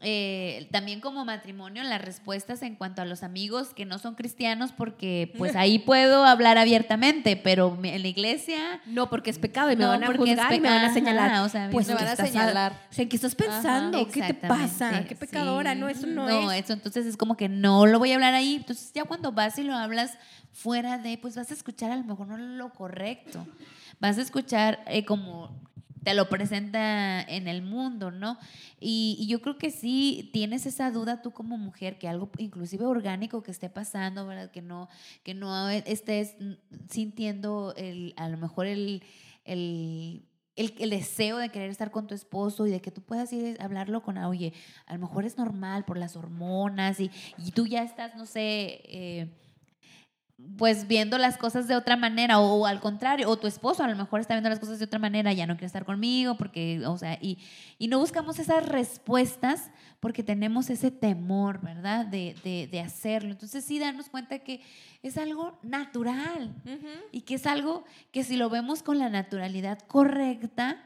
eh, 0.00 0.68
también 0.70 1.00
como 1.00 1.24
matrimonio 1.24 1.82
las 1.82 2.02
respuestas 2.02 2.62
en 2.62 2.74
cuanto 2.74 3.00
a 3.00 3.04
los 3.04 3.22
amigos 3.22 3.72
que 3.74 3.84
no 3.84 3.98
son 3.98 4.16
cristianos, 4.16 4.72
porque 4.72 5.32
pues 5.38 5.56
ahí 5.56 5.78
puedo 5.86 6.24
hablar 6.24 6.58
abiertamente, 6.58 7.36
pero 7.36 7.78
en 7.82 8.02
la 8.02 8.08
iglesia... 8.08 8.80
No, 8.86 9.08
porque 9.08 9.30
es 9.30 9.38
pecado 9.38 9.70
y 9.70 9.76
me 9.76 9.86
van 9.86 10.04
a 10.04 10.08
juzgar 10.08 10.52
y 10.52 10.60
me 10.60 10.68
van 10.68 10.84
a 10.84 10.92
señalar. 10.92 11.70
pues 11.70 11.88
me 11.88 11.94
van 11.94 12.08
a 12.08 12.16
señalar. 12.16 12.72
o 12.90 12.92
sea, 12.92 13.08
¿qué 13.08 13.16
estás 13.16 13.34
pensando? 13.34 14.06
¿Qué 14.08 14.22
te 14.22 14.34
pasa? 14.34 15.04
¿Qué 15.04 15.14
pecadora? 15.14 15.74
No, 15.74 15.88
eso 15.88 16.06
no, 16.06 16.26
no 16.26 16.52
eso 16.52 16.72
entonces 16.72 17.06
es 17.06 17.16
como 17.16 17.36
que 17.36 17.48
no 17.48 17.86
lo 17.86 17.98
voy 17.98 18.12
a 18.12 18.16
hablar 18.16 18.34
ahí. 18.34 18.56
Entonces 18.56 18.92
ya 18.92 19.04
cuando 19.04 19.32
vas 19.32 19.58
y 19.58 19.62
lo 19.62 19.74
hablas 19.74 20.18
fuera 20.52 20.98
de, 20.98 21.18
pues 21.18 21.36
vas 21.36 21.50
a 21.50 21.54
escuchar 21.54 21.90
a 21.90 21.96
lo 21.96 22.04
mejor 22.04 22.26
no 22.28 22.36
lo 22.36 22.70
correcto. 22.70 23.46
Vas 24.00 24.18
a 24.18 24.22
escuchar 24.22 24.82
eh, 24.86 25.04
como 25.04 25.50
te 26.04 26.14
lo 26.14 26.28
presenta 26.28 27.22
en 27.22 27.48
el 27.48 27.62
mundo, 27.62 28.10
¿no? 28.10 28.38
Y, 28.78 29.26
yo 29.28 29.40
creo 29.40 29.56
que 29.56 29.70
sí 29.70 30.30
tienes 30.32 30.66
esa 30.66 30.90
duda 30.90 31.22
tú 31.22 31.32
como 31.32 31.56
mujer, 31.56 31.98
que 31.98 32.08
algo 32.08 32.30
inclusive 32.38 32.84
orgánico 32.84 33.42
que 33.42 33.50
esté 33.50 33.70
pasando, 33.70 34.26
¿verdad? 34.26 34.50
Que 34.50 34.62
no, 34.62 34.88
que 35.22 35.34
no 35.34 35.68
estés 35.70 36.36
sintiendo 36.90 37.74
el, 37.76 38.14
a 38.16 38.28
lo 38.28 38.36
mejor 38.36 38.66
el, 38.66 39.02
el 39.44 40.28
el, 40.56 40.72
el, 40.78 40.90
deseo 40.90 41.38
de 41.38 41.48
querer 41.48 41.68
estar 41.68 41.90
con 41.90 42.06
tu 42.06 42.14
esposo 42.14 42.64
y 42.66 42.70
de 42.70 42.80
que 42.80 42.92
tú 42.92 43.02
puedas 43.02 43.32
ir 43.32 43.60
a 43.60 43.64
hablarlo 43.64 44.04
con, 44.04 44.18
oye, 44.18 44.52
a 44.86 44.94
lo 44.94 45.00
mejor 45.00 45.24
es 45.24 45.36
normal 45.36 45.84
por 45.84 45.98
las 45.98 46.14
hormonas 46.14 47.00
y, 47.00 47.10
y 47.38 47.50
tú 47.50 47.66
ya 47.66 47.82
estás, 47.82 48.14
no 48.14 48.24
sé, 48.24 48.80
eh, 48.84 49.28
pues 50.56 50.88
viendo 50.88 51.16
las 51.16 51.38
cosas 51.38 51.68
de 51.68 51.76
otra 51.76 51.96
manera 51.96 52.40
o, 52.40 52.66
al 52.66 52.80
contrario, 52.80 53.28
o 53.28 53.36
tu 53.36 53.46
esposo 53.46 53.84
a 53.84 53.88
lo 53.88 53.94
mejor 53.94 54.20
está 54.20 54.34
viendo 54.34 54.50
las 54.50 54.58
cosas 54.58 54.78
de 54.78 54.84
otra 54.84 54.98
manera, 54.98 55.32
ya 55.32 55.46
no 55.46 55.54
quiere 55.54 55.66
estar 55.66 55.84
conmigo 55.84 56.36
porque, 56.36 56.84
o 56.86 56.98
sea, 56.98 57.18
y, 57.20 57.38
y 57.78 57.88
no 57.88 58.00
buscamos 58.00 58.38
esas 58.38 58.66
respuestas 58.66 59.70
porque 60.00 60.22
tenemos 60.22 60.70
ese 60.70 60.90
temor, 60.90 61.60
¿verdad? 61.60 62.06
De, 62.06 62.34
de, 62.42 62.66
de 62.66 62.80
hacerlo. 62.80 63.30
Entonces 63.30 63.64
sí 63.64 63.78
darnos 63.78 64.08
cuenta 64.08 64.40
que 64.40 64.60
es 65.02 65.18
algo 65.18 65.58
natural 65.62 66.54
y 67.12 67.22
que 67.22 67.34
es 67.34 67.46
algo 67.46 67.84
que 68.10 68.24
si 68.24 68.36
lo 68.36 68.50
vemos 68.50 68.82
con 68.82 68.98
la 68.98 69.08
naturalidad 69.10 69.78
correcta, 69.86 70.82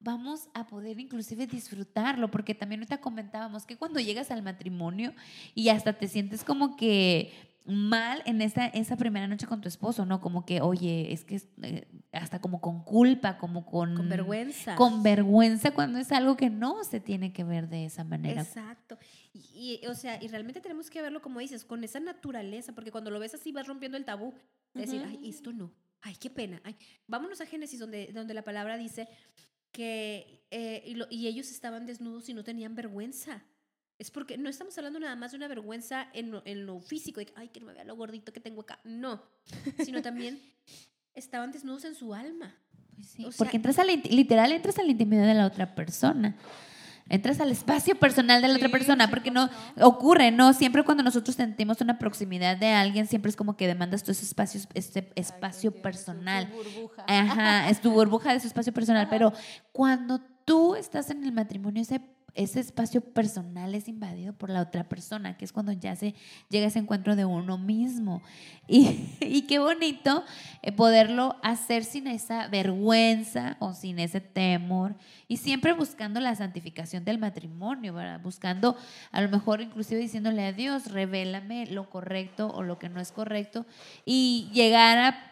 vamos 0.00 0.48
a 0.54 0.66
poder 0.66 0.98
inclusive 0.98 1.46
disfrutarlo, 1.46 2.30
porque 2.30 2.54
también 2.54 2.80
ahorita 2.80 3.00
comentábamos 3.00 3.66
que 3.66 3.76
cuando 3.76 4.00
llegas 4.00 4.30
al 4.30 4.42
matrimonio 4.42 5.12
y 5.54 5.68
hasta 5.68 5.92
te 5.92 6.08
sientes 6.08 6.42
como 6.42 6.76
que 6.76 7.49
mal 7.66 8.22
en 8.26 8.40
esa, 8.42 8.66
esa 8.66 8.96
primera 8.96 9.26
noche 9.26 9.46
con 9.46 9.60
tu 9.60 9.68
esposo, 9.68 10.06
¿no? 10.06 10.20
Como 10.20 10.44
que, 10.44 10.60
oye, 10.60 11.12
es 11.12 11.24
que 11.24 11.42
eh, 11.62 11.88
hasta 12.12 12.40
como 12.40 12.60
con 12.60 12.82
culpa, 12.84 13.38
como 13.38 13.66
con... 13.66 13.94
Con 13.94 14.08
vergüenza. 14.08 14.76
Con 14.76 15.02
vergüenza 15.02 15.72
cuando 15.72 15.98
es 15.98 16.10
algo 16.12 16.36
que 16.36 16.50
no 16.50 16.82
se 16.84 17.00
tiene 17.00 17.32
que 17.32 17.44
ver 17.44 17.68
de 17.68 17.84
esa 17.84 18.04
manera. 18.04 18.42
Exacto. 18.42 18.98
Y, 19.32 19.80
o 19.86 19.94
sea, 19.94 20.22
y 20.22 20.28
realmente 20.28 20.60
tenemos 20.60 20.90
que 20.90 21.02
verlo, 21.02 21.22
como 21.22 21.40
dices, 21.40 21.64
con 21.64 21.84
esa 21.84 22.00
naturaleza, 22.00 22.74
porque 22.74 22.90
cuando 22.90 23.10
lo 23.10 23.20
ves 23.20 23.34
así 23.34 23.52
vas 23.52 23.66
rompiendo 23.66 23.96
el 23.96 24.04
tabú. 24.04 24.34
decir, 24.74 25.04
ay, 25.06 25.28
esto 25.28 25.52
no. 25.52 25.72
Ay, 26.00 26.16
qué 26.18 26.30
pena. 26.30 26.60
Ay. 26.64 26.76
Vámonos 27.06 27.40
a 27.40 27.46
Génesis, 27.46 27.78
donde, 27.78 28.10
donde 28.12 28.34
la 28.34 28.42
palabra 28.42 28.76
dice 28.76 29.08
que 29.70 30.44
eh, 30.50 30.82
y, 30.84 31.16
y 31.16 31.26
ellos 31.28 31.50
estaban 31.50 31.86
desnudos 31.86 32.28
y 32.28 32.34
no 32.34 32.42
tenían 32.42 32.74
vergüenza 32.74 33.44
es 34.00 34.10
porque 34.10 34.38
no 34.38 34.48
estamos 34.48 34.76
hablando 34.78 34.98
nada 34.98 35.14
más 35.14 35.32
de 35.32 35.36
una 35.36 35.46
vergüenza 35.46 36.08
en 36.14 36.30
lo, 36.30 36.42
en 36.46 36.64
lo 36.64 36.80
físico, 36.80 37.20
de 37.20 37.26
que, 37.26 37.34
ay, 37.36 37.48
que 37.48 37.60
no 37.60 37.66
me 37.66 37.74
vea 37.74 37.84
lo 37.84 37.94
gordito 37.96 38.32
que 38.32 38.40
tengo 38.40 38.62
acá. 38.62 38.80
No, 38.82 39.22
sino 39.84 40.00
también 40.00 40.40
estaban 41.14 41.52
desnudos 41.52 41.84
en 41.84 41.94
su 41.94 42.14
alma. 42.14 42.56
Pues 42.96 43.08
sí, 43.08 43.26
porque 43.36 43.58
entras 43.58 43.78
a 43.78 43.84
literal, 43.84 44.52
entras 44.52 44.78
a 44.78 44.82
la 44.82 44.90
intimidad 44.90 45.26
de 45.26 45.34
la 45.34 45.46
otra 45.46 45.74
persona. 45.74 46.34
Entras 47.10 47.40
al 47.40 47.50
espacio 47.50 47.96
personal 47.96 48.40
de 48.40 48.48
la 48.48 48.54
otra 48.54 48.68
persona, 48.70 49.10
porque 49.10 49.30
no 49.30 49.50
ocurre, 49.80 50.30
¿no? 50.30 50.54
Siempre 50.54 50.82
cuando 50.84 51.02
nosotros 51.02 51.36
sentimos 51.36 51.80
una 51.80 51.98
proximidad 51.98 52.56
de 52.56 52.68
alguien, 52.68 53.06
siempre 53.06 53.28
es 53.28 53.36
como 53.36 53.56
que 53.56 53.66
demandas 53.66 54.04
tu 54.04 54.12
espacio, 54.12 54.60
este 54.74 55.12
espacio 55.14 55.72
personal. 55.72 56.44
Es 56.44 56.50
tu 56.50 56.56
burbuja. 56.56 57.04
Ajá, 57.06 57.68
es 57.68 57.80
tu 57.80 57.90
burbuja 57.90 58.32
de 58.32 58.40
su 58.40 58.46
espacio 58.46 58.72
personal. 58.72 59.08
Pero 59.10 59.32
cuando 59.72 60.20
tú 60.44 60.74
estás 60.74 61.10
en 61.10 61.24
el 61.24 61.32
matrimonio, 61.32 61.82
ese 61.82 62.00
ese 62.34 62.60
espacio 62.60 63.00
personal 63.00 63.74
es 63.74 63.88
invadido 63.88 64.32
por 64.32 64.50
la 64.50 64.62
otra 64.62 64.88
persona, 64.88 65.36
que 65.36 65.44
es 65.44 65.52
cuando 65.52 65.72
ya 65.72 65.96
se 65.96 66.14
llega 66.48 66.66
ese 66.66 66.78
encuentro 66.78 67.16
de 67.16 67.24
uno 67.24 67.58
mismo. 67.58 68.22
Y, 68.72 69.42
qué 69.48 69.58
bonito 69.58 70.24
eh, 70.62 70.70
poderlo 70.70 71.36
hacer 71.42 71.82
sin 71.82 72.06
esa 72.06 72.46
vergüenza 72.46 73.56
o 73.58 73.72
sin 73.72 73.98
ese 73.98 74.20
temor 74.20 74.94
y 75.26 75.38
siempre 75.38 75.72
buscando 75.72 76.20
la 76.20 76.36
santificación 76.36 77.04
del 77.04 77.18
matrimonio, 77.18 77.94
¿verdad? 77.94 78.20
Buscando 78.20 78.76
a 79.10 79.20
lo 79.20 79.28
mejor 79.28 79.60
inclusive 79.60 80.00
diciéndole 80.00 80.44
a 80.44 80.52
Dios, 80.52 80.92
revélame 80.92 81.66
lo 81.66 81.90
correcto 81.90 82.48
o 82.48 82.62
lo 82.62 82.78
que 82.78 82.88
no 82.88 83.00
es 83.00 83.10
correcto 83.10 83.66
y 84.04 84.48
llegar 84.52 84.98
a 84.98 85.30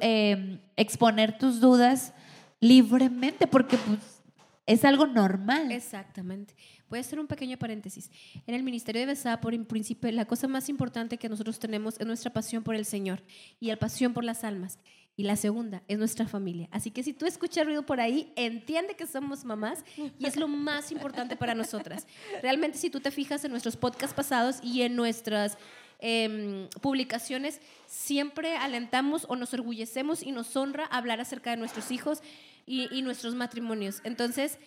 eh, 0.00 0.58
exponer 0.76 1.38
tus 1.38 1.60
dudas 1.60 2.12
libremente, 2.60 3.46
porque 3.46 3.76
pues 3.76 4.19
es 4.70 4.84
algo 4.84 5.06
normal. 5.06 5.72
Exactamente. 5.72 6.54
Voy 6.88 6.98
a 6.98 7.00
hacer 7.00 7.18
un 7.18 7.26
pequeño 7.26 7.58
paréntesis. 7.58 8.10
En 8.46 8.54
el 8.54 8.62
ministerio 8.62 9.00
de 9.00 9.06
Besá, 9.06 9.40
por 9.40 9.52
principio, 9.66 10.10
la 10.12 10.26
cosa 10.26 10.46
más 10.46 10.68
importante 10.68 11.18
que 11.18 11.28
nosotros 11.28 11.58
tenemos 11.58 11.98
es 11.98 12.06
nuestra 12.06 12.32
pasión 12.32 12.62
por 12.62 12.76
el 12.76 12.84
Señor 12.84 13.22
y 13.58 13.66
la 13.66 13.76
pasión 13.76 14.12
por 14.12 14.22
las 14.22 14.44
almas. 14.44 14.78
Y 15.16 15.24
la 15.24 15.34
segunda 15.34 15.82
es 15.88 15.98
nuestra 15.98 16.26
familia. 16.28 16.68
Así 16.70 16.92
que 16.92 17.02
si 17.02 17.12
tú 17.12 17.26
escuchas 17.26 17.66
ruido 17.66 17.84
por 17.84 18.00
ahí, 18.00 18.32
entiende 18.36 18.94
que 18.94 19.08
somos 19.08 19.44
mamás 19.44 19.84
y 20.18 20.26
es 20.26 20.36
lo 20.36 20.46
más 20.46 20.92
importante 20.92 21.36
para 21.36 21.54
nosotras. 21.54 22.06
Realmente, 22.40 22.78
si 22.78 22.90
tú 22.90 23.00
te 23.00 23.10
fijas 23.10 23.44
en 23.44 23.50
nuestros 23.50 23.76
podcasts 23.76 24.14
pasados 24.14 24.60
y 24.62 24.82
en 24.82 24.94
nuestras 24.94 25.58
em, 25.98 26.68
publicaciones, 26.80 27.60
siempre 27.86 28.56
alentamos 28.56 29.26
o 29.28 29.34
nos 29.34 29.52
orgullecemos 29.52 30.22
y 30.22 30.30
nos 30.30 30.56
honra 30.56 30.86
hablar 30.86 31.20
acerca 31.20 31.50
de 31.50 31.56
nuestros 31.56 31.90
hijos 31.90 32.22
y, 32.70 33.02
nuestros 33.02 33.34
matrimonios. 33.34 34.00
Entonces, 34.04 34.58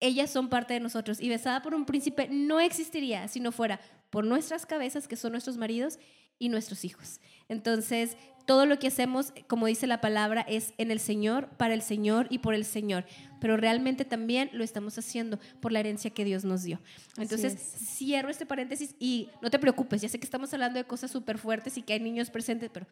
ellas 0.00 0.30
son 0.30 0.48
parte 0.48 0.74
de 0.74 0.80
nosotros. 0.80 1.20
Y 1.20 1.28
besada 1.28 1.62
por 1.62 1.74
un 1.74 1.84
príncipe 1.84 2.28
no 2.30 2.60
existiría 2.60 3.28
si 3.28 3.40
no 3.40 3.52
fuera 3.52 3.80
por 4.10 4.24
nuestras 4.24 4.66
cabezas, 4.66 5.08
que 5.08 5.16
son 5.16 5.32
nuestros 5.32 5.56
maridos, 5.56 5.98
y 6.38 6.48
nuestros 6.48 6.84
hijos. 6.84 7.20
Entonces, 7.48 8.16
todo 8.46 8.66
lo 8.66 8.80
que 8.80 8.88
hacemos, 8.88 9.32
como 9.46 9.66
dice 9.66 9.86
la 9.86 10.00
palabra, 10.00 10.40
es 10.40 10.74
en 10.76 10.90
el 10.90 10.98
Señor, 10.98 11.48
para 11.56 11.72
el 11.72 11.82
Señor 11.82 12.26
y 12.30 12.38
por 12.38 12.54
el 12.54 12.64
Señor. 12.64 13.04
Pero 13.40 13.56
realmente 13.56 14.04
también 14.04 14.50
lo 14.52 14.64
estamos 14.64 14.98
haciendo 14.98 15.38
por 15.60 15.70
la 15.70 15.78
herencia 15.78 16.10
que 16.10 16.24
Dios 16.24 16.44
nos 16.44 16.64
dio. 16.64 16.80
Entonces, 17.16 17.54
cierro 17.54 18.28
este 18.28 18.44
paréntesis 18.44 18.96
y 18.98 19.28
no 19.40 19.50
te 19.50 19.60
preocupes, 19.60 20.02
ya 20.02 20.08
sé 20.08 20.18
que 20.18 20.24
estamos 20.24 20.52
hablando 20.52 20.80
de 20.80 20.84
cosas 20.84 21.12
súper 21.12 21.38
fuertes 21.38 21.78
y 21.78 21.82
que 21.82 21.92
hay 21.92 22.00
niños 22.00 22.30
presentes, 22.30 22.70
pero 22.72 22.88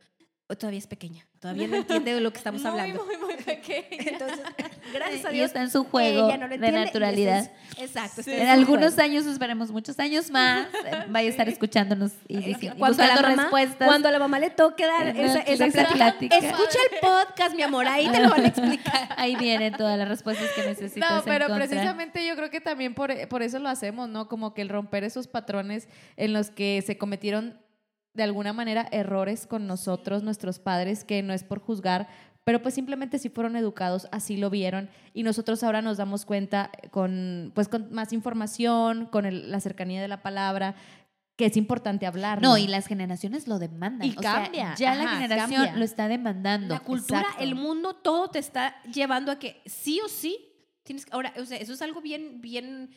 todavía 0.57 0.79
es 0.79 0.87
pequeña, 0.87 1.27
todavía 1.39 1.69
no 1.69 1.77
entiende 1.77 2.15
de 2.15 2.21
lo 2.21 2.33
que 2.33 2.39
estamos 2.39 2.65
hablando. 2.65 3.05
Muy, 3.05 3.17
muy 3.17 3.35
pequeña. 3.37 3.87
Entonces, 3.91 4.41
gracias 4.93 5.25
a 5.25 5.31
Dios. 5.31 5.47
está 5.47 5.63
en 5.63 5.71
su 5.71 5.85
juego 5.85 6.29
de 6.29 6.73
naturalidad. 6.73 7.51
exacto. 7.79 8.23
en 8.27 8.49
algunos 8.49 8.99
años, 8.99 9.27
esperemos 9.27 9.71
muchos 9.71 9.99
años 9.99 10.31
más, 10.31 10.67
eh, 10.87 11.05
vaya 11.09 11.29
a 11.29 11.31
estar 11.31 11.49
escuchando 11.49 12.11
y 12.29 12.39
diciendo, 12.39 12.79
cuando 12.79 13.03
buscando 13.03 13.43
respuestas. 13.43 13.89
Cuando 13.89 14.09
a 14.09 14.13
la 14.13 14.19
mamá 14.19 14.39
le 14.39 14.51
toque 14.51 14.87
dar 14.87 15.09
esa, 15.17 15.41
esa, 15.41 15.89
plática. 15.89 16.37
Escucha 16.37 16.79
el 16.91 16.99
podcast, 17.01 17.55
mi 17.55 17.63
amor, 17.63 17.87
ahí 17.87 18.09
te 18.09 18.21
lo 18.21 18.31
van 18.31 18.45
a 18.45 18.49
explicar. 18.49 19.09
Ahí 19.17 19.37
vienen 19.37 19.75
todas 19.75 19.99
las 19.99 20.09
respuestas 20.09 20.51
que 20.55 20.63
necesitas 20.63 21.11
No, 21.11 21.23
pero 21.25 21.47
precisamente 21.55 22.27
yo 22.27 22.37
creo 22.37 22.51
que 22.51 22.61
también 22.61 22.95
por, 22.95 23.29
por 23.29 23.43
eso 23.43 23.59
lo 23.59 23.69
hacemos, 23.69 24.09
¿no? 24.09 24.29
Como 24.29 24.55
que 24.55 24.63
el 24.63 24.69
romper 24.69 25.05
esos 25.05 25.27
patrones 25.27 25.89
en 26.17 26.33
los 26.33 26.51
que 26.51 26.83
se 26.87 26.99
cometieron 26.99 27.59
de 28.15 28.23
alguna 28.23 28.53
manera 28.53 28.89
errores 28.91 29.47
con 29.47 29.67
nosotros, 29.67 30.23
nuestros 30.23 30.59
padres, 30.59 31.05
que 31.05 31.23
no 31.23 31.33
es 31.33 31.45
por 31.45 31.61
juzgar, 31.61 32.09
pero 32.45 32.63
pues 32.63 32.75
simplemente 32.75 33.19
si 33.19 33.29
fueron 33.29 33.55
educados, 33.55 34.09
así 34.13 34.37
lo 34.37 34.51
vieron 34.51 34.91
y 35.15 35.23
nosotros 35.23 35.63
ahora 35.63 35.83
nos 35.83 35.99
damos 35.99 36.25
cuenta 36.25 36.71
con 36.91 37.53
pues 37.55 37.69
con 37.69 37.93
más 37.93 38.13
información, 38.13 39.07
con 39.07 39.51
la 39.51 39.61
cercanía 39.61 40.01
de 40.01 40.09
la 40.09 40.23
palabra, 40.23 40.75
que 41.37 41.47
es 41.47 41.57
importante 41.57 42.07
hablar. 42.07 42.43
No, 42.43 42.59
y 42.59 42.67
las 42.67 42.87
generaciones 42.87 43.47
lo 43.47 43.59
demandan. 43.59 44.07
Y 44.09 44.15
cambia. 44.15 44.75
ya 44.75 44.95
la 44.95 45.09
generación 45.09 45.79
lo 45.79 45.85
está 45.85 46.09
demandando. 46.09 46.75
La 46.75 46.81
cultura, 46.81 47.27
el 47.39 47.55
mundo, 47.55 47.95
todo 47.95 48.29
te 48.29 48.39
está 48.39 48.83
llevando 48.85 49.33
a 49.33 49.39
que 49.39 49.63
sí 49.67 50.01
o 50.05 50.09
sí 50.09 50.39
tienes 50.83 51.07
ahora, 51.11 51.33
o 51.39 51.45
sea, 51.45 51.59
eso 51.59 51.73
es 51.73 51.83
algo 51.83 52.01
bien, 52.01 52.41
bien 52.41 52.91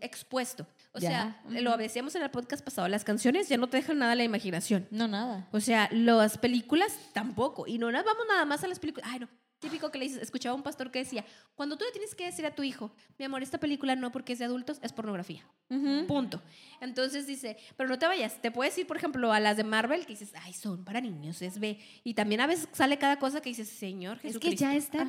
expuesto. 0.00 0.66
O 0.92 1.00
sea, 1.00 1.40
lo 1.48 1.76
decíamos 1.76 2.14
en 2.14 2.22
el 2.22 2.30
podcast 2.30 2.64
pasado, 2.64 2.88
las 2.88 3.04
canciones 3.04 3.48
ya 3.48 3.56
no 3.56 3.68
te 3.68 3.78
dejan 3.78 3.98
nada 3.98 4.12
a 4.12 4.16
la 4.16 4.24
imaginación. 4.24 4.86
No, 4.90 5.08
nada. 5.08 5.48
O 5.52 5.60
sea, 5.60 5.88
las 5.92 6.38
películas 6.38 6.96
tampoco. 7.12 7.66
Y 7.66 7.78
no 7.78 7.86
vamos 7.86 8.26
nada 8.28 8.44
más 8.44 8.64
a 8.64 8.68
las 8.68 8.78
películas. 8.78 9.08
Ay, 9.10 9.20
no. 9.20 9.28
Típico 9.58 9.92
que 9.92 9.98
le 9.98 10.06
dices, 10.06 10.20
escuchaba 10.20 10.56
un 10.56 10.64
pastor 10.64 10.90
que 10.90 10.98
decía, 10.98 11.24
cuando 11.54 11.76
tú 11.76 11.84
le 11.84 11.92
tienes 11.92 12.16
que 12.16 12.24
decir 12.24 12.44
a 12.44 12.52
tu 12.52 12.64
hijo, 12.64 12.90
mi 13.16 13.24
amor, 13.24 13.44
esta 13.44 13.58
película 13.58 13.94
no 13.94 14.10
porque 14.10 14.32
es 14.32 14.40
de 14.40 14.44
adultos, 14.44 14.80
es 14.82 14.92
pornografía. 14.92 15.46
Punto. 16.08 16.42
Entonces 16.80 17.28
dice, 17.28 17.56
pero 17.76 17.88
no 17.88 17.96
te 17.96 18.06
vayas, 18.06 18.42
te 18.42 18.50
puedes 18.50 18.76
ir, 18.76 18.88
por 18.88 18.96
ejemplo, 18.96 19.32
a 19.32 19.38
las 19.38 19.56
de 19.56 19.62
Marvel 19.62 20.00
que 20.04 20.14
dices, 20.14 20.32
ay, 20.42 20.52
son 20.52 20.84
para 20.84 21.00
niños, 21.00 21.40
es 21.42 21.60
B. 21.60 21.78
Y 22.02 22.14
también 22.14 22.40
a 22.40 22.48
veces 22.48 22.68
sale 22.72 22.98
cada 22.98 23.20
cosa 23.20 23.40
que 23.40 23.50
dices, 23.50 23.68
Señor 23.68 24.18
Jesucristo. 24.18 24.48
Es 24.48 24.50
que 24.50 24.56
ya 24.56 24.74
está 24.74 25.06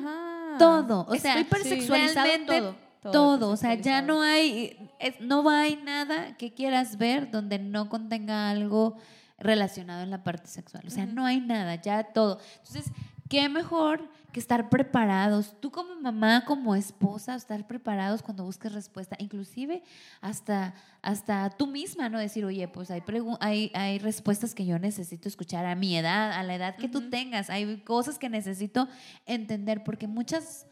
todo. 0.56 1.04
O 1.08 1.16
sea, 1.16 1.40
hipersexualizado 1.40 2.28
todo 2.46 2.76
todo, 3.12 3.50
o 3.50 3.56
sea, 3.56 3.74
ya 3.74 4.02
no 4.02 4.22
hay, 4.22 4.90
no 5.20 5.48
hay 5.48 5.76
nada 5.76 6.36
que 6.36 6.54
quieras 6.54 6.96
ver 6.98 7.30
donde 7.30 7.58
no 7.58 7.88
contenga 7.88 8.50
algo 8.50 8.96
relacionado 9.38 10.02
en 10.02 10.10
la 10.10 10.22
parte 10.24 10.48
sexual, 10.48 10.84
o 10.86 10.90
sea, 10.90 11.06
no 11.06 11.26
hay 11.26 11.40
nada, 11.40 11.74
ya 11.76 12.04
todo. 12.04 12.40
Entonces, 12.58 12.92
qué 13.28 13.48
mejor 13.48 14.08
que 14.32 14.40
estar 14.40 14.68
preparados, 14.68 15.54
tú 15.60 15.70
como 15.70 15.94
mamá, 16.00 16.44
como 16.44 16.74
esposa, 16.74 17.36
estar 17.36 17.66
preparados 17.68 18.20
cuando 18.20 18.44
busques 18.44 18.72
respuesta, 18.72 19.16
inclusive 19.20 19.82
hasta, 20.20 20.74
hasta 21.02 21.50
tú 21.50 21.68
misma, 21.68 22.08
¿no? 22.08 22.18
Decir, 22.18 22.44
oye, 22.44 22.66
pues 22.66 22.90
hay, 22.90 23.02
hay, 23.40 23.70
hay 23.74 23.98
respuestas 24.00 24.54
que 24.54 24.66
yo 24.66 24.78
necesito 24.80 25.28
escuchar 25.28 25.66
a 25.66 25.76
mi 25.76 25.96
edad, 25.96 26.32
a 26.32 26.42
la 26.42 26.56
edad 26.56 26.76
que 26.76 26.88
tú 26.88 27.08
tengas, 27.10 27.48
hay 27.48 27.80
cosas 27.82 28.18
que 28.18 28.28
necesito 28.28 28.88
entender, 29.24 29.84
porque 29.84 30.08
muchas 30.08 30.66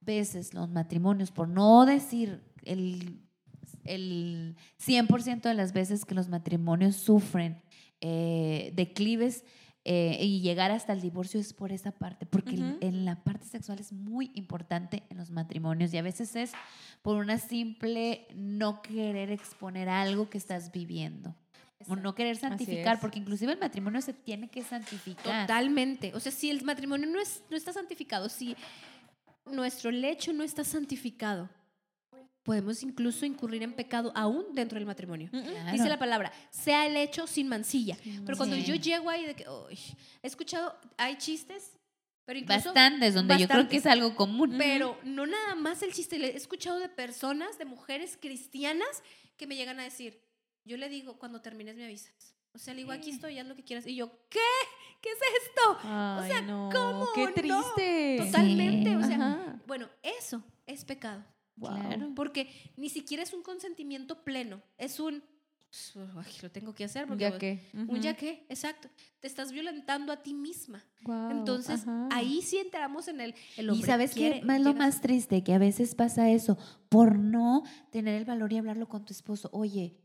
veces 0.00 0.54
los 0.54 0.68
matrimonios, 0.68 1.30
por 1.30 1.48
no 1.48 1.86
decir 1.86 2.42
el, 2.62 3.20
el 3.84 4.56
100% 4.84 5.42
de 5.42 5.54
las 5.54 5.72
veces 5.72 6.04
que 6.04 6.14
los 6.14 6.28
matrimonios 6.28 6.96
sufren 6.96 7.60
eh, 8.00 8.72
declives, 8.74 9.44
eh, 9.84 10.18
y 10.20 10.40
llegar 10.40 10.70
hasta 10.70 10.92
el 10.92 11.00
divorcio 11.00 11.40
es 11.40 11.54
por 11.54 11.72
esa 11.72 11.90
parte, 11.90 12.26
porque 12.26 12.54
en 12.80 13.06
la 13.06 13.24
parte 13.24 13.46
sexual 13.46 13.78
es 13.78 13.92
muy 13.94 14.30
importante 14.34 15.04
en 15.08 15.16
los 15.16 15.30
matrimonios 15.30 15.94
y 15.94 15.96
a 15.96 16.02
veces 16.02 16.36
es 16.36 16.52
por 17.00 17.16
una 17.16 17.38
simple 17.38 18.28
no 18.34 18.82
querer 18.82 19.30
exponer 19.30 19.88
algo 19.88 20.28
que 20.28 20.36
estás 20.36 20.70
viviendo. 20.70 21.34
O 21.88 21.96
no 21.96 22.14
querer 22.14 22.36
santificar, 22.36 23.00
porque 23.00 23.18
inclusive 23.18 23.54
el 23.54 23.58
matrimonio 23.58 24.02
se 24.02 24.12
tiene 24.12 24.50
que 24.50 24.62
santificar. 24.62 25.46
Totalmente. 25.46 26.12
O 26.14 26.20
sea, 26.20 26.30
si 26.30 26.50
el 26.50 26.62
matrimonio 26.62 27.06
no, 27.06 27.18
es, 27.18 27.42
no 27.48 27.56
está 27.56 27.72
santificado, 27.72 28.28
si 28.28 28.54
nuestro 29.46 29.90
lecho 29.90 30.32
no 30.32 30.42
está 30.42 30.64
santificado, 30.64 31.48
podemos 32.42 32.82
incluso 32.82 33.26
incurrir 33.26 33.62
en 33.62 33.72
pecado 33.72 34.12
aún 34.14 34.54
dentro 34.54 34.78
del 34.78 34.86
matrimonio. 34.86 35.30
Dice 35.72 35.88
la 35.88 35.98
palabra, 35.98 36.32
sea 36.50 36.86
el 36.86 36.96
hecho 36.96 37.26
sin 37.26 37.48
mancilla. 37.48 37.96
pero 38.24 38.36
cuando 38.36 38.56
yo 38.56 38.74
llego 38.74 39.10
ahí 39.10 39.26
de 39.26 39.34
que, 39.34 39.44
he 40.22 40.26
escuchado, 40.26 40.74
hay 40.96 41.16
chistes, 41.16 41.72
pero 42.24 42.38
incluso... 42.38 42.72
Bastantes, 42.72 43.14
donde 43.14 43.38
yo 43.38 43.48
creo 43.48 43.68
que 43.68 43.76
es 43.76 43.86
algo 43.86 44.14
común. 44.14 44.54
Pero 44.56 44.98
no 45.04 45.26
nada 45.26 45.54
más 45.54 45.82
el 45.82 45.92
chiste, 45.92 46.16
he 46.16 46.36
escuchado 46.36 46.78
de 46.78 46.88
personas, 46.88 47.58
de 47.58 47.64
mujeres 47.64 48.18
cristianas, 48.20 49.02
que 49.36 49.46
me 49.46 49.56
llegan 49.56 49.80
a 49.80 49.84
decir, 49.84 50.20
yo 50.64 50.76
le 50.76 50.88
digo, 50.88 51.18
cuando 51.18 51.40
termines 51.40 51.76
me 51.76 51.84
avisas. 51.84 52.34
O 52.52 52.58
sea, 52.58 52.74
le 52.74 52.80
digo, 52.80 52.92
aquí 52.92 53.10
estoy, 53.10 53.38
haz 53.38 53.46
lo 53.46 53.54
que 53.54 53.62
quieras. 53.62 53.86
Y 53.86 53.94
yo, 53.94 54.10
¿qué? 54.28 54.38
¿Qué 55.00 55.08
es 55.08 55.18
esto? 55.44 55.70
o 55.72 56.26
sea, 56.26 56.46
¿cómo? 56.46 57.08
¡Qué 57.14 57.28
triste! 57.28 58.18
Totalmente. 58.18 58.96
O 58.96 59.02
sea, 59.02 59.60
bueno, 59.66 59.88
eso 60.02 60.42
es 60.66 60.84
pecado. 60.84 61.24
Claro. 61.58 62.12
Porque 62.14 62.72
ni 62.76 62.88
siquiera 62.88 63.22
es 63.22 63.34
un 63.34 63.42
consentimiento 63.42 64.24
pleno, 64.24 64.62
es 64.78 64.98
un 64.98 65.22
lo 66.42 66.50
tengo 66.50 66.74
que 66.74 66.84
hacer 66.84 67.06
porque 67.06 67.30
ya 67.30 67.38
qué. 67.38 67.60
un 67.74 68.00
ya 68.00 68.14
qué, 68.14 68.44
exacto. 68.48 68.88
Te 69.20 69.28
estás 69.28 69.52
violentando 69.52 70.12
a 70.12 70.22
ti 70.22 70.34
misma. 70.34 70.84
Entonces, 71.30 71.84
ahí 72.10 72.42
sí 72.42 72.58
entramos 72.58 73.06
en 73.06 73.20
el, 73.20 73.34
el 73.56 73.70
Y 73.70 73.82
sabes 73.82 74.14
qué 74.14 74.42
es 74.44 74.60
lo 74.60 74.74
más 74.74 75.00
triste 75.00 75.44
que 75.44 75.54
a 75.54 75.58
veces 75.58 75.94
pasa 75.94 76.28
eso 76.30 76.58
por 76.88 77.18
no 77.18 77.62
tener 77.90 78.16
el 78.16 78.24
valor 78.24 78.52
y 78.52 78.58
hablarlo 78.58 78.88
con 78.88 79.04
tu 79.04 79.12
esposo. 79.12 79.48
Oye, 79.52 79.96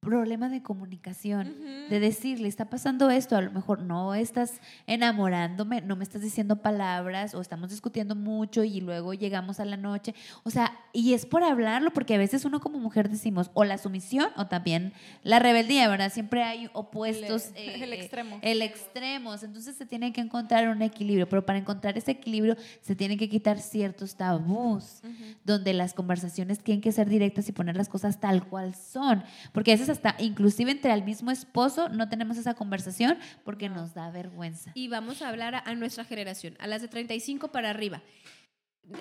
problema 0.00 0.48
de 0.48 0.62
comunicación, 0.62 1.56
de 1.90 2.00
decirle, 2.00 2.48
está 2.48 2.70
pasando 2.70 3.10
esto, 3.10 3.36
a 3.36 3.42
lo 3.42 3.50
mejor 3.50 3.82
no 3.82 4.14
estás 4.14 4.60
enamorándome, 4.86 5.80
no 5.80 5.96
me 5.96 6.04
estás 6.04 6.22
diciendo 6.22 6.62
palabras 6.62 7.34
o 7.34 7.40
estamos 7.40 7.70
discutiendo 7.70 8.14
mucho 8.14 8.62
y 8.62 8.80
luego 8.80 9.12
llegamos 9.12 9.58
a 9.58 9.64
la 9.64 9.76
noche. 9.76 10.14
O 10.44 10.50
sea, 10.50 10.78
y 10.92 11.14
es 11.14 11.26
por 11.26 11.42
hablarlo, 11.42 11.92
porque 11.92 12.14
a 12.14 12.18
veces 12.18 12.44
uno 12.44 12.60
como 12.60 12.78
mujer 12.78 13.08
decimos 13.08 13.50
o 13.54 13.64
la 13.64 13.76
sumisión 13.76 14.28
o 14.36 14.46
también 14.46 14.92
la 15.24 15.40
rebeldía, 15.40 15.88
¿verdad? 15.88 16.12
Siempre 16.12 16.44
hay 16.44 16.70
opuestos. 16.74 17.50
El, 17.56 17.82
el 17.82 17.92
extremo. 17.92 18.38
El 18.42 18.62
extremos. 18.62 19.42
Entonces 19.42 19.76
se 19.76 19.84
tiene 19.84 20.12
que 20.12 20.20
encontrar 20.20 20.68
un 20.68 20.82
equilibrio, 20.82 21.28
pero 21.28 21.44
para 21.44 21.58
encontrar 21.58 21.98
ese 21.98 22.12
equilibrio 22.12 22.56
se 22.82 22.94
tienen 22.94 23.18
que 23.18 23.28
quitar 23.28 23.58
ciertos 23.58 24.14
tabús, 24.14 25.02
donde 25.44 25.72
las 25.72 25.92
conversaciones 25.92 26.60
tienen 26.60 26.80
que 26.80 26.92
ser 26.92 27.08
directas 27.08 27.48
y 27.48 27.52
poner 27.52 27.76
las 27.76 27.88
cosas 27.88 28.20
tal 28.20 28.46
cual 28.46 28.74
son, 28.74 29.24
porque 29.52 29.72
a 29.72 29.74
veces 29.74 29.87
hasta 29.88 30.16
inclusive 30.18 30.70
entre 30.70 30.92
el 30.92 31.04
mismo 31.04 31.30
esposo 31.30 31.88
no 31.88 32.08
tenemos 32.08 32.36
esa 32.36 32.54
conversación 32.54 33.18
porque 33.44 33.68
nos 33.68 33.94
da 33.94 34.10
vergüenza. 34.10 34.72
Y 34.74 34.88
vamos 34.88 35.22
a 35.22 35.28
hablar 35.28 35.62
a, 35.64 35.74
nuestra 35.74 36.04
generación, 36.04 36.56
a 36.58 36.66
las 36.66 36.82
de 36.82 36.88
35 36.88 37.48
para 37.48 37.70
arriba, 37.70 38.02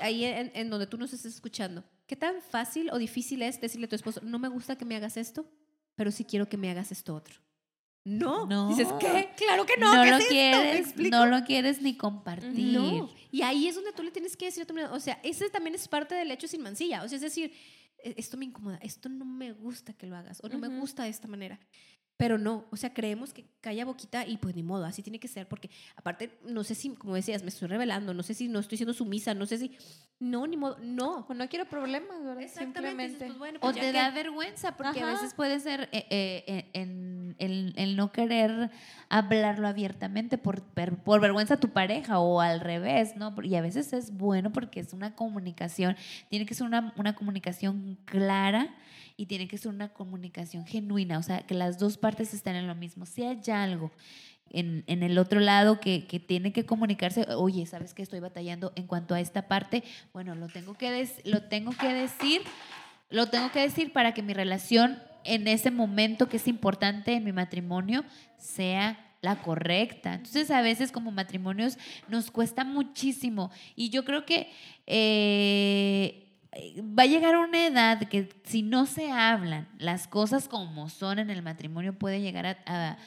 ahí 0.02 0.26
en, 0.26 0.70
donde 0.70 0.88
tú 0.88 0.98
nos 0.98 1.14
estás 1.14 1.34
escuchando. 1.34 1.84
¿Qué 2.06 2.16
tan 2.16 2.42
fácil 2.42 2.90
o 2.92 2.98
difícil 2.98 3.42
es 3.42 3.60
decirle 3.60 3.86
a 3.86 3.90
tu 3.90 3.96
esposo, 3.96 4.22
no 4.24 4.40
me 4.40 4.48
gusta 4.48 4.78
que 4.78 4.86
me 4.86 4.96
hagas 4.96 5.18
esto, 5.18 5.50
pero 5.96 6.12
sí 6.12 6.24
quiero 6.24 6.48
que 6.48 6.58
me 6.58 6.70
hagas 6.70 6.92
esto 6.92 7.16
otro? 7.16 7.36
No. 8.08 8.46
no. 8.46 8.70
Dices, 8.70 8.88
¿qué? 9.02 9.30
Claro 9.36 9.66
que 9.66 9.76
no. 9.78 9.94
No 9.94 10.06
lo 10.06 10.26
quieres, 10.26 10.96
no 10.96 11.26
lo 11.26 11.44
quieres 11.44 11.82
ni 11.82 11.98
compartir. 11.98 12.80
Y 13.32 13.42
ahí 13.42 13.68
es 13.68 13.76
donde 13.76 13.92
tú 13.92 14.02
le 14.02 14.12
tienes 14.12 14.38
que 14.38 14.46
decir 14.46 14.64
a 14.64 14.66
tu 14.66 14.74
o 14.94 15.00
sea, 15.02 15.20
ese 15.24 15.50
también 15.50 15.76
es 15.76 15.90
parte 15.90 16.16
del 16.16 16.32
hecho 16.32 16.48
sin 16.48 16.62
mancilla. 16.62 17.04
O 17.04 17.10
sea, 17.10 17.18
es 17.18 17.22
decir, 17.22 17.52
esto 18.04 18.38
me 18.38 18.46
incomoda, 18.46 18.78
esto 18.82 19.10
no 19.10 19.26
me 19.26 19.54
gusta 19.54 19.94
que 19.94 20.08
lo 20.08 20.16
hagas 20.16 20.40
o 20.44 20.50
no 20.50 20.60
me 20.60 20.68
gusta 20.68 21.04
de 21.04 21.10
esta 21.10 21.28
manera. 21.28 21.60
Pero 22.18 22.40
no, 22.40 22.66
o 22.72 22.78
sea, 22.78 22.96
creemos 22.96 23.32
que 23.32 23.46
calla 23.62 23.86
boquita 23.86 24.26
y 24.26 24.38
pues 24.38 24.56
ni 24.56 24.64
modo, 24.64 24.86
así 24.86 25.04
tiene 25.04 25.20
que 25.20 25.28
ser, 25.28 25.48
porque 25.48 25.70
aparte, 25.96 26.40
no 26.44 26.64
sé 26.64 26.74
si, 26.74 26.90
como 26.90 27.14
decías, 27.14 27.44
me 27.44 27.50
estoy 27.50 27.68
revelando, 27.68 28.12
no 28.16 28.24
sé 28.24 28.34
si 28.34 28.48
no 28.48 28.58
estoy 28.58 28.80
siendo 28.80 28.94
sumisa, 28.96 29.36
no 29.36 29.46
sé 29.46 29.60
si, 29.60 29.78
no, 30.18 30.48
ni 30.48 30.58
modo, 30.58 30.80
no. 30.82 31.28
No 31.30 31.48
quiero 31.48 31.66
problemas, 31.66 32.24
¿verdad? 32.24 32.48
Simplemente. 32.48 33.24
Pues, 33.24 33.38
bueno, 33.38 33.60
pues, 33.60 33.78
o 33.78 33.80
te 33.80 33.92
da 33.92 34.10
vergüenza, 34.10 34.76
porque 34.76 35.00
a 35.02 35.14
veces 35.14 35.36
puede 35.36 35.60
ser 35.60 35.90
eh, 35.92 36.08
eh, 36.10 36.44
el, 36.48 36.67
no 37.98 38.12
querer 38.12 38.70
hablarlo 39.10 39.68
abiertamente 39.68 40.38
por, 40.38 40.62
por 40.62 41.20
vergüenza 41.20 41.56
a 41.56 41.60
tu 41.60 41.70
pareja 41.70 42.20
o 42.20 42.40
al 42.40 42.62
revés, 42.62 43.18
¿no? 43.18 43.36
Y 43.44 43.56
a 43.56 43.62
veces 43.62 43.92
es 43.92 44.16
bueno 44.16 44.54
porque 44.54 44.80
es 44.80 44.94
una 44.94 45.16
comunicación, 45.16 45.98
tiene 46.30 46.46
que 46.46 46.54
ser 46.54 46.68
una, 46.68 46.94
una 46.96 47.16
comunicación 47.16 47.98
clara 48.06 48.74
y 49.18 49.26
tiene 49.26 49.48
que 49.48 49.58
ser 49.58 49.70
una 49.70 49.90
comunicación 49.90 50.66
genuina, 50.66 51.18
o 51.18 51.24
sea, 51.24 51.42
que 51.42 51.56
las 51.56 51.80
dos 51.80 51.98
partes 51.98 52.34
estén 52.34 52.56
en 52.56 52.68
lo 52.68 52.76
mismo. 52.76 53.06
Si 53.06 53.24
hay 53.24 53.42
algo 53.52 53.92
en, 54.52 54.84
en 54.88 55.02
el 55.04 55.18
otro 55.18 55.40
lado 55.40 55.80
que, 55.80 56.06
que, 56.06 56.20
tiene 56.20 56.54
que 56.54 56.66
comunicarse, 56.66 57.26
oye, 57.36 57.66
¿sabes 57.66 57.94
que 57.94 58.04
estoy 58.04 58.20
batallando 58.20 58.72
en 58.76 58.86
cuanto 58.86 59.16
a 59.16 59.20
esta 59.20 59.48
parte? 59.48 59.84
Bueno, 60.14 60.36
lo 60.36 60.48
tengo 60.48 60.76
que, 60.76 61.10
lo 61.26 61.44
tengo 61.44 61.72
que 61.72 61.94
decir, 61.94 62.44
lo 63.10 63.28
tengo 63.28 63.52
que 63.52 63.62
decir 63.62 63.92
para 63.92 64.14
que 64.14 64.22
mi 64.22 64.34
relación 64.34 65.00
en 65.28 65.48
ese 65.48 65.72
momento 65.72 66.30
que 66.30 66.38
es 66.38 66.48
importante 66.48 67.14
en 67.14 67.24
mi 67.24 67.32
matrimonio 67.32 68.04
sea 68.38 68.98
la 69.22 69.42
correcta. 69.42 70.14
Entonces 70.14 70.52
a 70.52 70.62
veces 70.62 70.92
como 70.92 71.12
matrimonios 71.12 71.78
nos 72.08 72.32
cuesta 72.32 72.64
muchísimo 72.64 73.52
y 73.76 73.90
yo 73.90 74.06
creo 74.06 74.26
que 74.26 74.52
eh, 74.86 76.24
va 76.78 77.04
a 77.04 77.08
llegar 77.08 77.36
una 77.38 77.68
edad 77.68 78.00
que 78.08 78.30
si 78.44 78.62
no 78.62 78.86
se 78.86 79.12
hablan 79.12 79.68
las 79.78 80.08
cosas 80.08 80.48
como 80.48 80.90
son 80.90 81.20
en 81.20 81.30
el 81.30 81.42
matrimonio, 81.42 81.94
puede 81.94 82.22
llegar 82.22 82.58
a, 82.66 82.98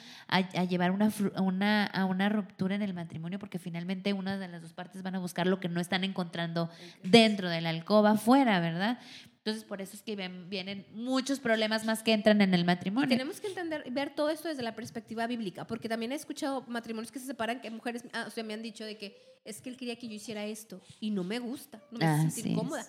llevar 0.65 0.91
una, 0.91 1.11
una, 1.37 1.85
a 1.85 2.05
una 2.05 2.29
ruptura 2.29 2.75
en 2.75 2.81
el 2.81 2.93
matrimonio 2.93 3.39
porque 3.39 3.59
finalmente 3.59 4.13
una 4.13 4.37
de 4.37 4.47
las 4.47 4.61
dos 4.61 4.73
partes 4.73 5.03
van 5.03 5.15
a 5.15 5.19
buscar 5.19 5.47
lo 5.47 5.59
que 5.59 5.69
no 5.69 5.81
están 5.81 6.03
encontrando 6.03 6.69
dentro 7.03 7.49
de 7.49 7.61
la 7.61 7.69
alcoba 7.69 8.11
afuera, 8.11 8.59
¿verdad? 8.59 8.99
Entonces, 9.43 9.63
por 9.63 9.81
eso 9.81 9.95
es 9.95 10.03
que 10.03 10.15
vienen 10.15 10.85
muchos 10.93 11.39
problemas 11.39 11.83
más 11.83 12.03
que 12.03 12.13
entran 12.13 12.41
en 12.41 12.53
el 12.53 12.63
matrimonio. 12.63 13.09
Tenemos 13.09 13.41
que 13.41 13.47
entender, 13.47 13.89
ver 13.89 14.13
todo 14.13 14.29
esto 14.29 14.47
desde 14.47 14.61
la 14.61 14.75
perspectiva 14.75 15.25
bíblica, 15.25 15.65
porque 15.65 15.89
también 15.89 16.11
he 16.11 16.15
escuchado 16.15 16.63
matrimonios 16.67 17.11
que 17.11 17.19
se 17.19 17.25
separan, 17.25 17.59
que 17.59 17.71
mujeres, 17.71 18.03
ah, 18.13 18.25
o 18.27 18.29
sea, 18.29 18.43
me 18.43 18.53
han 18.53 18.61
dicho 18.61 18.85
de 18.85 18.97
que 18.97 19.17
es 19.43 19.59
que 19.59 19.69
él 19.69 19.77
quería 19.77 19.95
que 19.95 20.07
yo 20.07 20.13
hiciera 20.13 20.45
esto 20.45 20.79
y 20.99 21.09
no 21.09 21.23
me 21.23 21.39
gusta, 21.39 21.81
no 21.91 21.97
me 21.97 22.29
siento 22.29 22.49
incómoda 22.49 22.85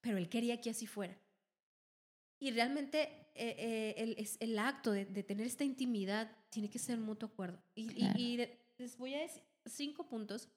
pero 0.00 0.18
él 0.18 0.28
quería 0.28 0.60
que 0.60 0.70
así 0.70 0.86
fuera. 0.86 1.16
Y 2.38 2.50
realmente 2.52 3.02
eh, 3.34 3.54
eh, 3.58 3.94
el, 3.98 4.14
es, 4.18 4.36
el, 4.40 4.58
acto 4.58 4.92
de, 4.92 5.04
tener 5.04 5.46
esta 5.46 5.64
intimidad 5.64 6.30
tiene 6.48 6.70
que 6.70 6.78
ser 6.78 6.98
mutuo 6.98 7.28
acuerdo. 7.28 7.62
Y, 7.74 7.90
y, 8.16 8.48
les 8.78 8.96
voy 8.96 9.14
a 9.14 9.20
decir 9.20 9.42
cinco 9.66 10.08
puntos 10.08 10.48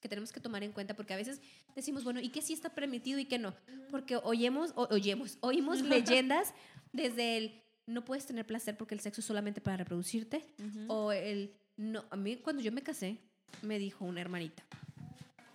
que 0.00 0.08
tenemos 0.08 0.32
que 0.32 0.40
tomar 0.40 0.62
en 0.62 0.72
cuenta, 0.72 0.94
porque 0.94 1.14
a 1.14 1.16
veces 1.16 1.40
decimos, 1.74 2.04
bueno, 2.04 2.20
¿y 2.20 2.28
qué 2.28 2.42
sí 2.42 2.52
está 2.52 2.70
permitido 2.70 3.18
y 3.18 3.24
qué 3.24 3.38
no? 3.38 3.54
Porque 3.90 4.16
oyemos, 4.16 4.72
oyemos, 4.74 5.38
oímos 5.40 5.80
leyendas 5.82 6.54
desde 6.92 7.36
el 7.36 7.62
no 7.86 8.04
puedes 8.04 8.26
tener 8.26 8.46
placer 8.46 8.76
porque 8.76 8.94
el 8.94 9.00
sexo 9.00 9.20
es 9.20 9.26
solamente 9.26 9.60
para 9.60 9.78
reproducirte, 9.78 10.44
o 10.88 11.10
el 11.10 11.54
no. 11.76 12.04
A 12.10 12.16
mí, 12.16 12.36
cuando 12.36 12.62
yo 12.62 12.70
me 12.70 12.82
casé, 12.82 13.16
me 13.62 13.78
dijo 13.78 14.04
una 14.04 14.20
hermanita, 14.20 14.62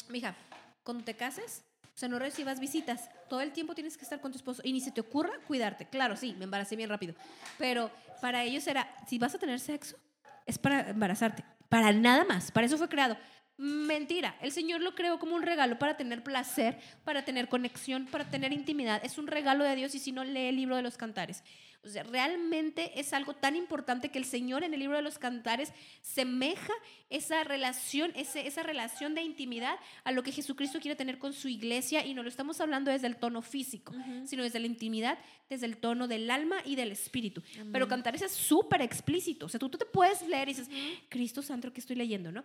mija, 0.10 0.36
cuando 0.84 1.03
te 1.03 1.15
cases, 1.15 1.63
o 1.95 1.97
sea, 1.97 2.10
no 2.10 2.17
recibas 2.17 2.60
visitas. 2.60 3.10
Todo 3.29 3.41
el 3.41 3.51
tiempo 3.51 3.75
tienes 3.75 3.97
que 3.97 4.03
estar 4.03 4.19
con 4.19 4.32
tu 4.32 4.38
esposo 4.38 4.63
y 4.65 4.73
ni 4.73 4.82
se 4.82 4.91
te 4.91 4.99
ocurra 4.99 5.32
cuidarte. 5.47 5.86
Claro, 5.86 6.15
sí, 6.17 6.36
me 6.38 6.45
embaracé 6.45 6.75
bien 6.75 6.89
rápido. 6.89 7.13
Pero 7.60 7.91
para 8.19 8.43
ellos 8.43 8.65
era, 8.65 8.89
si 9.08 9.19
vas 9.19 9.36
a 9.36 9.38
tener 9.38 9.60
sexo, 9.60 9.95
es 10.47 10.58
para 10.58 10.89
embarazarte. 10.89 11.45
Para 11.69 11.91
nada 11.91 12.25
más. 12.25 12.51
Para 12.51 12.65
eso 12.65 12.77
fue 12.77 12.89
creado. 12.89 13.15
Mentira, 13.63 14.36
el 14.41 14.52
Señor 14.52 14.82
lo 14.82 14.93
creó 14.93 15.19
como 15.19 15.38
un 15.38 15.41
regalo 15.41 15.80
para 15.80 15.95
tener 15.95 16.21
placer, 16.21 16.78
para 17.06 17.23
tener 17.23 17.47
conexión, 17.47 18.08
para 18.08 18.30
tener 18.30 18.52
intimidad. 18.52 18.99
Es 19.06 19.17
un 19.17 19.26
regalo 19.26 19.63
de 19.63 19.73
Dios 19.78 19.95
y 19.95 19.99
si 19.99 20.12
no, 20.12 20.26
lee 20.26 20.47
el 20.47 20.58
libro 20.58 20.76
de 20.76 20.82
los 20.82 20.97
cantares. 20.97 21.45
O 21.82 21.88
sea, 21.88 22.04
realmente 22.04 22.99
es 22.99 23.13
algo 23.13 23.34
tan 23.34 23.56
importante 23.56 24.10
que 24.10 24.19
el 24.19 24.26
Señor 24.26 24.65
en 24.65 24.73
el 24.73 24.82
libro 24.82 24.97
de 24.97 25.02
los 25.02 25.17
cantares 25.17 25.71
semeja 26.02 26.73
esa 27.10 27.45
relación, 27.45 28.12
ese, 28.15 28.47
esa 28.47 28.63
relación 28.63 29.15
de 29.15 29.21
intimidad 29.21 29.76
a 30.04 30.12
lo 30.12 30.23
que 30.23 30.34
Jesucristo 30.34 30.82
quiere 30.82 30.97
tener 30.97 31.17
con 31.17 31.32
su 31.32 31.47
iglesia 31.47 32.06
y 32.06 32.13
no 32.13 32.21
lo 32.21 32.28
estamos 32.28 32.60
hablando 32.60 32.91
desde 32.91 33.08
el 33.08 33.15
tono 33.15 33.41
físico, 33.41 33.93
sino 34.26 34.43
desde 34.43 34.60
la 34.60 34.67
intimidad, 34.67 35.17
desde 35.49 35.67
el 35.67 35.78
tono 35.78 36.10
del 36.10 36.30
alma 36.30 36.58
y 36.65 36.76
del 36.76 36.91
espíritu. 36.91 37.41
Pero 37.71 37.88
cantares 37.88 38.23
es 38.23 38.34
súper 38.34 38.82
explícito. 38.82 39.45
O 39.45 39.49
sea, 39.49 39.60
tú, 39.60 39.69
tú 39.69 39.78
te 39.78 39.86
puedes 39.86 40.21
leer 40.28 40.49
y 40.49 40.54
dices, 40.54 40.69
Cristo 41.08 41.41
Santo, 41.41 41.71
¿qué 41.71 41.80
estoy 41.80 41.95
leyendo? 41.95 42.30
¿no? 42.30 42.43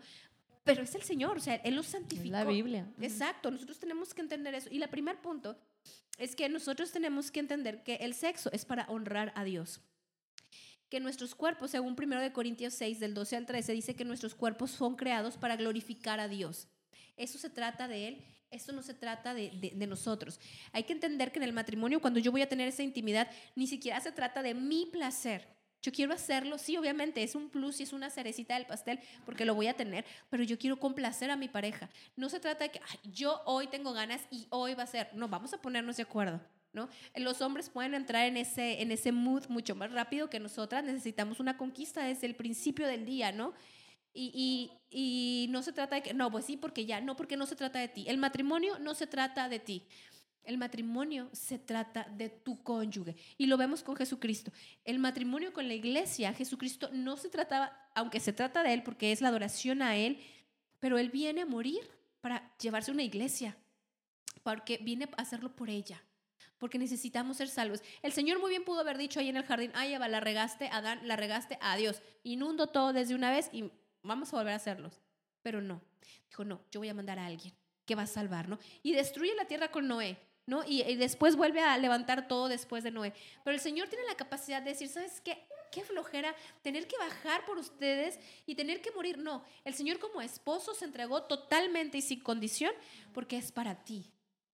Pero 0.69 0.83
es 0.83 0.95
el 0.95 1.03
Señor, 1.03 1.39
o 1.39 1.41
sea, 1.41 1.55
Él 1.57 1.77
lo 1.77 1.83
santificó. 1.83 2.31
la 2.31 2.45
Biblia. 2.45 2.87
Exacto, 3.01 3.51
nosotros 3.51 3.79
tenemos 3.79 4.13
que 4.13 4.21
entender 4.21 4.55
eso. 4.55 4.69
Y 4.71 4.83
el 4.83 4.89
primer 4.91 5.21
punto 5.23 5.57
es 6.19 6.37
que 6.37 6.47
nosotros 6.51 6.93
tenemos 6.93 7.31
que 7.31 7.41
entender 7.41 7.83
que 7.83 7.95
el 7.97 8.13
sexo 8.13 8.51
es 8.53 8.67
para 8.67 8.85
honrar 8.89 9.33
a 9.35 9.45
Dios. 9.45 9.81
que 10.91 11.01
nuestros 11.01 11.35
cuerpos, 11.35 11.71
según 11.71 11.95
1 11.99 12.33
Corintios 12.33 12.73
6, 12.75 12.99
del 12.99 13.13
12 13.13 13.37
al 13.37 13.47
13, 13.47 13.73
dice 13.73 13.95
que 13.95 14.07
nuestros 14.07 14.35
cuerpos 14.35 14.71
son 14.71 14.97
creados 14.97 15.37
para 15.37 15.55
glorificar 15.57 16.19
a 16.19 16.29
Dios. 16.29 16.67
Eso 17.17 17.37
se 17.37 17.51
trata 17.51 17.89
de 17.89 18.09
Él, 18.09 18.25
eso 18.51 18.73
no 18.73 18.83
se 18.83 18.95
trata 18.95 19.35
de, 19.35 19.51
de, 19.75 19.87
nosotros. 19.87 20.41
Hay 20.73 20.85
que 20.85 20.95
entender 20.95 21.31
que 21.31 21.39
en 21.41 21.43
el 21.43 21.53
matrimonio, 21.53 22.01
cuando 22.01 22.21
yo 22.21 22.33
voy 22.33 22.41
a 22.41 22.49
tener 22.49 22.69
esa 22.69 22.83
intimidad, 22.83 23.31
ni 23.55 23.67
siquiera 23.67 24.01
se 24.01 24.13
trata 24.13 24.43
de 24.43 24.55
mi 24.55 24.87
placer. 24.87 25.47
Yo 25.81 25.93
quiero 25.93 26.13
hacerlo, 26.13 26.59
sí, 26.59 26.77
obviamente, 26.77 27.23
es 27.23 27.35
un 27.35 27.51
plus 27.51 27.79
y 27.79 27.85
es 27.85 27.93
una 27.93 28.11
cerecita 28.11 28.55
del 28.55 28.67
pastel 28.67 28.99
porque 29.25 29.45
lo 29.45 29.55
voy 29.55 29.69
a 29.69 29.75
tener, 29.75 30.05
pero 30.29 30.43
yo 30.43 30.59
quiero 30.59 30.79
complacer 30.79 31.31
a 31.31 31.37
mi 31.37 31.49
pareja. 31.49 31.89
No 32.17 32.29
se 32.29 32.41
trata 32.41 32.65
de 32.65 32.71
que 32.73 32.81
yo 33.05 33.41
hoy 33.45 33.69
tengo 33.69 33.93
ganas 33.93 34.23
y 34.31 34.47
hoy 34.51 34.75
va 34.75 34.83
a 34.83 34.87
ser. 34.87 35.09
No, 35.15 35.29
vamos 35.29 35.53
a 35.53 35.63
ponernos 35.63 35.97
de 35.97 36.03
acuerdo. 36.03 36.41
¿No? 36.71 36.91
Los 37.17 37.41
hombres 37.41 37.71
pueden 37.71 37.95
entrar 37.95 38.27
en 38.27 38.37
ese, 38.37 38.83
en 38.83 38.93
ese 38.93 39.11
mood 39.11 39.47
mucho 39.49 39.75
más 39.75 39.91
rápido 39.91 40.29
que 40.29 40.39
nosotras. 40.39 40.85
Necesitamos 40.85 41.41
una 41.41 41.57
conquista 41.57 42.05
desde 42.05 42.27
el 42.27 42.37
principio 42.37 42.87
del 42.87 43.07
día, 43.07 43.33
¿no? 43.33 43.55
Y, 44.13 44.71
y, 44.91 45.47
no 45.51 45.63
se 45.63 45.73
trata 45.73 45.97
de 45.97 46.03
que, 46.03 46.13
no, 46.13 46.31
pues 46.31 46.45
sí, 46.45 46.57
porque 46.57 46.85
ya, 46.85 47.01
no, 47.01 47.17
porque 47.17 47.37
no 47.37 47.47
se 47.47 47.57
trata 47.57 47.79
de 47.79 47.89
ti. 47.89 48.05
El 48.09 48.19
matrimonio 48.19 48.79
no 48.81 48.95
se 48.95 49.07
trata 49.07 49.49
de 49.49 49.61
ti. 49.61 49.87
El 50.45 50.59
matrimonio 50.59 51.29
se 51.33 51.59
trata 51.59 52.05
de 52.17 52.31
tu 52.31 52.63
cónyuge. 52.63 53.17
Y 53.37 53.47
lo 53.47 53.57
vemos 53.57 53.83
con 53.83 53.97
Jesucristo. 53.97 54.51
El 54.85 54.99
matrimonio 54.99 55.53
con 55.53 55.69
la 55.69 55.75
iglesia, 55.75 56.33
Jesucristo 56.33 56.89
no 56.93 57.17
se 57.17 57.29
trataba, 57.29 57.73
aunque 57.95 58.21
se 58.21 58.33
trata 58.33 58.63
de 58.63 58.73
Él 58.73 58.83
porque 58.83 59.13
es 59.13 59.21
la 59.21 59.29
adoración 59.29 59.83
a 59.83 59.97
Él, 59.97 60.19
pero 60.81 60.99
Él 60.99 61.11
viene 61.11 61.43
a 61.43 61.47
morir 61.47 61.81
para 62.21 62.57
llevarse 62.59 62.91
una 62.91 63.03
iglesia, 63.03 63.57
porque 64.43 64.79
viene 64.83 65.09
a 65.17 65.23
hacerlo 65.23 65.55
por 65.55 65.71
ella 65.71 66.03
porque 66.59 66.79
necesitamos 66.79 67.37
ser 67.37 67.49
salvos. 67.49 67.83
El 68.03 68.13
Señor 68.13 68.41
muy 68.41 68.51
bien 68.51 68.65
pudo 68.65 68.81
haber 68.81 68.99
dicho 68.99 69.21
ahí 69.21 69.29
en 69.29 69.37
el 69.37 69.45
jardín, 69.45 69.71
ay 69.75 69.95
Eva, 69.95 70.09
la 70.09 70.21
regaste, 70.21 70.69
Adán, 70.73 71.01
la 71.07 71.17
regaste, 71.17 71.59
adiós. 71.61 72.03
Inundo 72.25 72.67
todo 72.67 72.93
desde 72.93 73.15
una 73.15 73.31
vez 73.31 73.49
y 73.53 73.71
vamos 74.03 74.33
a 74.33 74.37
volver 74.37 74.53
a 74.53 74.57
hacerlos. 74.57 75.01
Pero 75.43 75.63
no, 75.63 75.81
dijo, 76.29 76.45
no, 76.45 76.61
yo 76.71 76.81
voy 76.81 76.89
a 76.89 76.95
mandar 76.95 77.19
a 77.19 77.27
alguien 77.27 77.55
que 77.87 77.95
va 77.95 78.03
a 78.03 78.07
salvar, 78.07 78.49
¿no? 78.49 78.59
Y 78.83 78.93
destruye 78.93 79.35
la 79.35 79.47
tierra 79.47 79.71
con 79.71 79.89
Noé, 79.89 80.19
y, 80.67 80.97
después 80.97 81.37
vuelve 81.37 81.61
a 81.61 81.77
levantar 81.79 82.29
todo 82.29 82.49
después 82.49 82.85
de 82.85 82.91
Noé. 82.91 83.13
Pero 83.45 83.55
el 83.55 83.61
Señor 83.61 83.89
tiene 83.89 84.05
la 84.07 84.17
capacidad 84.17 84.63
de 84.63 84.71
decir, 84.71 84.89
¿sabes 84.89 85.21
qué? 85.21 85.47
Qué 85.71 85.83
flojera 85.83 86.35
tener 86.63 86.87
que 86.87 86.97
bajar 86.97 87.45
por 87.45 87.59
ustedes 87.59 88.19
y 88.47 88.55
tener 88.55 88.81
que 88.81 88.91
morir. 88.93 89.19
No, 89.19 89.45
el 89.65 89.75
Señor 89.75 89.99
como 89.99 90.23
esposo 90.23 90.75
se 90.75 90.87
entregó 90.87 91.25
totalmente 91.25 91.99
y 91.99 92.03
sin 92.03 92.21
condición 92.21 92.73
porque 93.13 93.37
es 93.37 93.53
para 93.53 93.85
ti, 93.85 94.11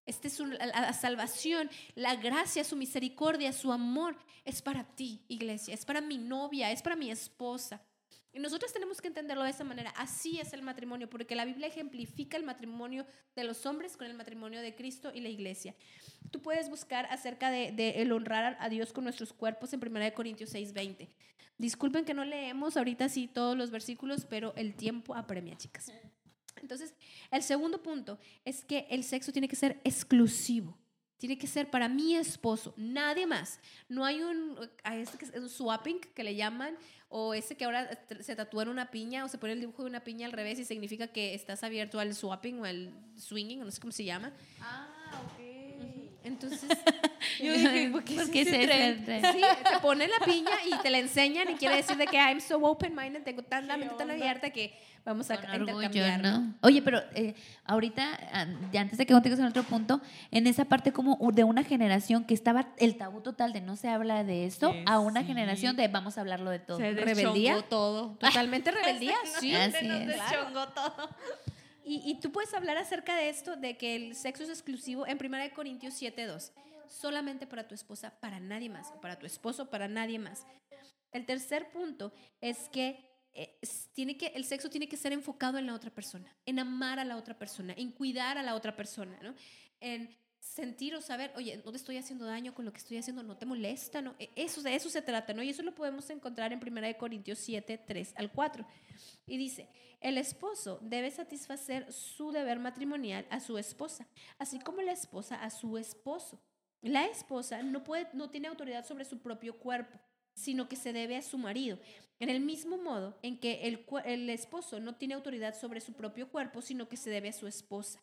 esta 0.07 0.29
es 0.29 0.39
la 0.39 0.93
salvación, 0.93 1.71
la 1.95 2.17
gracia, 2.17 2.63
su 2.63 2.77
misericordia, 2.77 3.53
su 3.53 3.73
amor 3.73 4.17
es 4.45 4.61
para 4.61 4.85
ti, 4.85 5.23
iglesia, 5.29 5.73
es 5.73 5.87
para 5.87 6.03
mi 6.03 6.19
novia, 6.19 6.71
es 6.71 6.83
para 6.83 6.97
mi 6.97 7.11
esposa. 7.11 7.81
Y 8.35 8.41
nosotros 8.41 8.73
tenemos 8.73 9.01
que 9.01 9.07
entenderlo 9.07 9.45
de 9.45 9.51
esa 9.51 9.63
manera. 9.63 9.91
Así 9.97 10.41
es 10.41 10.53
el 10.53 10.63
matrimonio, 10.63 11.09
porque 11.09 11.37
la 11.37 11.45
Biblia 11.45 11.69
ejemplifica 11.69 12.37
el 12.37 12.43
matrimonio 12.43 13.07
de 13.37 13.45
los 13.45 13.65
hombres 13.65 13.97
con 13.97 14.09
el 14.09 14.15
matrimonio 14.15 14.61
de 14.61 14.75
Cristo 14.75 15.13
y 15.15 15.21
la 15.21 15.29
iglesia. 15.29 15.77
Tú 16.33 16.43
puedes 16.43 16.69
buscar 16.69 17.07
acerca 17.07 17.53
de, 17.53 17.69
el 18.03 18.11
honrar 18.11 18.57
a 18.59 18.69
Dios 18.69 18.93
con 18.93 19.05
nuestros 19.05 19.33
cuerpos 19.33 19.73
en 19.73 19.81
1 19.81 20.13
Corintios 20.15 20.53
6:20. 20.53 21.09
Disculpen 21.59 22.05
que 22.05 22.13
no 22.13 22.25
leemos 22.25 22.77
ahorita 22.77 23.09
sí 23.09 23.29
todos 23.29 23.57
los 23.57 23.71
versículos, 23.71 24.25
pero 24.25 24.53
el 24.57 24.75
tiempo 24.75 25.15
apremia, 25.15 25.57
chicas. 25.57 25.93
Entonces, 26.61 26.93
el 27.31 27.43
segundo 27.45 27.83
punto 27.83 28.19
es 28.45 28.65
que 28.65 28.89
el 28.91 29.05
sexo 29.05 29.31
tiene 29.31 29.47
que 29.47 29.55
ser 29.55 29.81
exclusivo. 29.85 30.77
Tiene 31.19 31.39
que 31.39 31.47
ser 31.47 31.71
para 31.71 31.89
mi 31.89 32.17
esposo, 32.17 32.75
nadie 32.77 33.27
más. 33.27 33.61
No 33.89 34.05
hay 34.05 34.23
un, 34.23 34.59
este 34.85 35.39
un 35.39 35.49
swapping 35.49 36.01
que 36.01 36.25
le 36.25 36.35
llaman, 36.35 36.77
o 37.09 37.33
ese 37.33 37.57
que 37.57 37.65
ahora 37.65 37.89
se 38.21 38.35
tatúa 38.35 38.65
en 38.65 38.71
una 38.71 38.91
piña 38.91 39.25
o 39.25 39.29
se 39.29 39.39
pone 39.39 39.53
el 39.53 39.61
dibujo 39.61 39.85
de 39.85 39.89
una 39.91 40.03
piña 40.03 40.27
al 40.27 40.33
revés 40.33 40.59
y 40.59 40.65
significa 40.65 41.07
que 41.07 41.35
estás 41.35 41.63
abierto 41.63 42.01
al 42.01 42.15
swapping 42.15 42.61
o 42.61 42.65
al 42.65 42.93
swinging, 43.17 43.61
no 43.61 43.71
sé 43.71 43.81
cómo 43.81 43.93
se 43.93 44.05
llama. 44.05 44.33
Ah, 44.61 45.23
ok. 45.25 45.45
Entonces, 46.25 46.69
yo 47.41 47.53
dije, 47.53 47.91
¿por 47.91 48.03
qué, 48.03 48.17
se, 48.17 49.33
Sí, 49.33 49.41
se 49.71 49.79
pone 49.81 50.09
la 50.09 50.25
piña 50.25 50.57
y 50.67 50.77
te 50.83 50.89
la 50.89 50.99
enseñan 50.99 51.51
y 51.51 51.55
quiere 51.55 51.77
decir 51.77 51.97
de 51.97 52.07
que 52.07 52.17
I'm 52.17 52.41
so 52.41 52.57
open-minded, 52.57 53.23
tengo 53.23 53.43
tan 53.43 53.69
la 53.69 53.77
mente 53.77 53.95
tan 53.97 54.11
abierta 54.11 54.51
que 54.51 54.73
vamos 55.05 55.31
a, 55.31 55.35
a 55.35 55.57
intercambiar. 55.57 56.23
¿no? 56.23 56.55
Oye, 56.63 56.83
pero 56.83 57.03
eh, 57.15 57.35
ahorita, 57.65 58.19
antes 58.33 58.99
de 58.99 59.07
que 59.07 59.13
contigo 59.13 59.37
en 59.37 59.45
otro 59.45 59.63
punto, 59.63 60.01
en 60.31 60.47
esa 60.47 60.65
parte 60.65 60.93
como 60.93 61.19
de 61.33 61.45
una 61.45 61.63
generación 61.63 62.25
que 62.25 62.35
estaba 62.35 62.69
el 62.79 62.97
tabú 62.97 63.21
total 63.21 63.53
de 63.53 63.61
no 63.61 63.77
se 63.77 63.89
habla 63.89 64.25
de 64.25 64.47
esto, 64.47 64.75
a 64.87 64.99
una 64.99 65.25
generación 65.25 65.77
de 65.77 65.89
vamos 65.89 66.19
a 66.19 66.23
hablarlo 66.23 66.51
de 66.51 66.59
todo. 66.59 66.79
Se 66.79 66.93
rebeldía. 66.93 67.63
todo. 67.63 68.17
Totalmente 68.21 68.71
rebeldía, 68.71 69.17
sí. 69.39 69.55
Así 69.55 69.87
nos 69.87 70.07
deschongó 70.07 70.69
todo. 70.69 70.95
Y, 71.87 72.01
y, 72.11 72.19
tú 72.19 72.33
puedes 72.33 72.55
hablar 72.55 72.79
acerca 72.79 73.15
de 73.15 73.29
esto, 73.29 73.57
de 73.57 73.77
que 73.77 73.95
el 73.95 74.15
sexo 74.15 74.43
es 74.43 74.49
exclusivo 74.49 75.07
en 75.07 75.19
1 75.23 75.55
Corintios 75.55 76.01
7.2. 76.01 76.51
Solamente 76.89 77.47
para 77.47 77.69
tu 77.69 77.75
esposa, 77.75 78.15
para 78.21 78.41
nadie 78.41 78.71
más. 78.71 78.91
Para 79.03 79.19
tu 79.19 79.27
esposo, 79.27 79.69
para 79.69 79.87
nadie 79.87 80.19
más. 80.19 80.47
El 81.13 81.27
tercer 81.27 81.71
punto 81.73 82.15
es 82.41 82.71
que 82.71 83.14
eh, 83.35 83.59
tiene 83.93 84.17
que, 84.17 84.29
el 84.29 84.45
sexo 84.45 84.71
tiene 84.71 84.89
que 84.89 84.97
ser 84.97 85.13
enfocado 85.13 85.59
en 85.59 85.67
la 85.67 85.75
otra 85.75 85.91
persona, 85.91 86.35
en 86.47 86.59
amar 86.61 86.99
a 86.99 87.05
la 87.05 87.17
otra 87.17 87.37
persona, 87.37 87.75
en 87.77 87.91
cuidar 87.91 88.39
a 88.39 88.43
la 88.43 88.55
otra 88.55 88.77
persona, 88.77 89.19
¿no? 89.23 89.35
En 89.81 90.17
sentir 90.39 90.95
o 90.95 91.01
saber, 91.01 91.33
oye, 91.37 91.61
no 91.65 91.71
te 91.71 91.79
estoy 91.79 91.97
haciendo 91.97 92.27
daño 92.27 92.55
con 92.55 92.65
lo 92.65 92.73
que 92.73 92.79
estoy 92.79 92.99
haciendo, 92.99 93.23
no 93.23 93.37
te 93.37 93.47
molesta, 93.47 94.03
¿no? 94.03 94.15
E, 94.19 94.31
eso, 94.37 94.63
de 94.63 94.75
eso 94.75 94.89
se 94.89 95.03
trata, 95.03 95.33
¿no? 95.33 95.43
Y 95.43 95.51
eso 95.51 95.63
lo 95.63 95.75
podemos 95.75 96.09
encontrar 96.11 96.53
en 96.53 96.61
1 96.63 96.99
Corintios 96.99 97.39
7, 97.41 97.79
3 97.79 98.13
al 98.17 98.31
4. 98.31 98.65
Y 99.27 99.37
dice, 99.37 99.69
el 100.01 100.19
esposo 100.19 100.79
debe 100.83 101.11
satisfacer 101.11 101.91
su 101.93 102.31
deber 102.31 102.61
matrimonial 102.61 103.27
a 103.31 103.41
su 103.41 103.59
esposa, 103.59 104.07
así 104.39 104.61
como 104.61 104.83
la 104.83 104.93
esposa 104.93 105.43
a 105.43 105.51
su 105.51 105.77
esposo. 105.79 106.41
La 106.83 107.07
esposa 107.07 107.63
no, 107.63 107.83
puede, 107.83 108.09
no 108.13 108.29
tiene 108.31 108.49
autoridad 108.49 108.85
sobre 108.85 109.07
su 109.07 109.21
propio 109.23 109.59
cuerpo, 109.59 109.99
sino 110.35 110.69
que 110.69 110.77
se 110.77 110.93
debe 110.93 111.17
a 111.17 111.23
su 111.23 111.39
marido. 111.39 111.79
En 112.21 112.31
el 112.31 112.41
mismo 112.41 112.77
modo 112.79 113.19
en 113.23 113.39
que 113.39 113.63
el, 113.63 113.85
el 114.05 114.31
esposo 114.31 114.81
no 114.81 114.95
tiene 114.95 115.15
autoridad 115.15 115.59
sobre 115.59 115.81
su 115.81 115.93
propio 115.95 116.29
cuerpo, 116.29 116.63
sino 116.63 116.89
que 116.89 116.97
se 116.97 117.11
debe 117.11 117.29
a 117.29 117.33
su 117.33 117.47
esposa. 117.47 118.01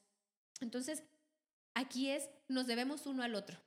Entonces, 0.60 1.04
aquí 1.74 2.10
es, 2.10 2.30
nos 2.48 2.68
debemos 2.68 3.06
uno 3.06 3.24
al 3.24 3.36
otro. 3.36 3.58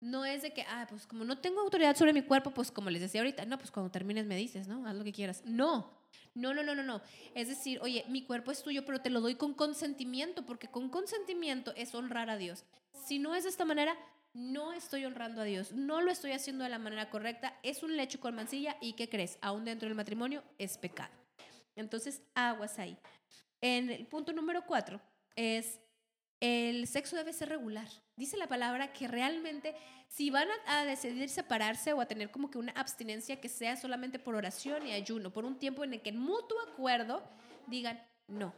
No 0.00 0.24
es 0.24 0.40
de 0.40 0.54
que, 0.54 0.62
ah, 0.62 0.86
pues 0.88 1.06
como 1.06 1.24
no 1.24 1.38
tengo 1.38 1.60
autoridad 1.60 1.94
sobre 1.94 2.14
mi 2.14 2.22
cuerpo, 2.22 2.52
pues 2.52 2.70
como 2.70 2.88
les 2.88 3.02
decía 3.02 3.20
ahorita, 3.20 3.44
no, 3.44 3.58
pues 3.58 3.70
cuando 3.70 3.90
termines 3.90 4.24
me 4.24 4.36
dices, 4.36 4.66
¿no? 4.66 4.86
Haz 4.86 4.96
lo 4.96 5.04
que 5.04 5.12
quieras. 5.12 5.42
No, 5.44 5.90
no, 6.34 6.54
no, 6.54 6.62
no, 6.62 6.74
no, 6.74 6.82
no. 6.82 7.02
Es 7.34 7.48
decir, 7.48 7.80
oye, 7.82 8.06
mi 8.08 8.24
cuerpo 8.24 8.50
es 8.50 8.62
tuyo, 8.62 8.86
pero 8.86 9.02
te 9.02 9.10
lo 9.10 9.20
doy 9.20 9.34
con 9.34 9.52
consentimiento, 9.52 10.46
porque 10.46 10.68
con 10.68 10.88
consentimiento 10.88 11.74
es 11.76 11.94
honrar 11.94 12.30
a 12.30 12.38
Dios. 12.38 12.64
Si 13.06 13.18
no 13.18 13.34
es 13.34 13.44
de 13.44 13.50
esta 13.50 13.66
manera, 13.66 13.94
no 14.32 14.72
estoy 14.72 15.04
honrando 15.04 15.42
a 15.42 15.44
Dios, 15.44 15.72
no 15.72 16.00
lo 16.00 16.10
estoy 16.10 16.32
haciendo 16.32 16.64
de 16.64 16.70
la 16.70 16.78
manera 16.78 17.10
correcta, 17.10 17.58
es 17.62 17.82
un 17.82 17.96
lecho 17.96 18.20
con 18.20 18.34
mancilla 18.34 18.76
y 18.80 18.92
¿qué 18.94 19.08
crees? 19.08 19.38
Aún 19.40 19.64
dentro 19.64 19.88
del 19.88 19.96
matrimonio 19.96 20.42
es 20.58 20.78
pecado. 20.78 21.12
Entonces, 21.76 22.22
aguas 22.34 22.78
ahí. 22.78 22.96
En 23.60 23.90
el 23.90 24.06
punto 24.06 24.32
número 24.32 24.64
cuatro 24.66 25.00
es 25.36 25.80
el 26.40 26.86
sexo 26.86 27.16
debe 27.16 27.32
ser 27.32 27.50
regular. 27.50 27.86
Dice 28.16 28.36
la 28.36 28.46
palabra 28.46 28.92
que 28.92 29.06
realmente 29.06 29.74
si 30.08 30.30
van 30.30 30.48
a, 30.66 30.84
decidir 30.84 31.28
separarse 31.28 31.92
o 31.92 32.00
a 32.00 32.06
tener 32.06 32.30
como 32.30 32.50
que 32.50 32.58
una 32.58 32.72
abstinencia 32.72 33.40
que 33.40 33.48
sea 33.48 33.76
solamente 33.76 34.18
por 34.18 34.34
oración 34.34 34.86
y 34.86 34.92
ayuno, 34.92 35.32
por 35.32 35.44
un 35.44 35.58
tiempo 35.58 35.84
en 35.84 35.94
el 35.94 36.02
que 36.02 36.10
en 36.10 36.18
mutuo 36.18 36.58
acuerdo 36.72 37.22
digan 37.66 38.02
no, 38.26 38.54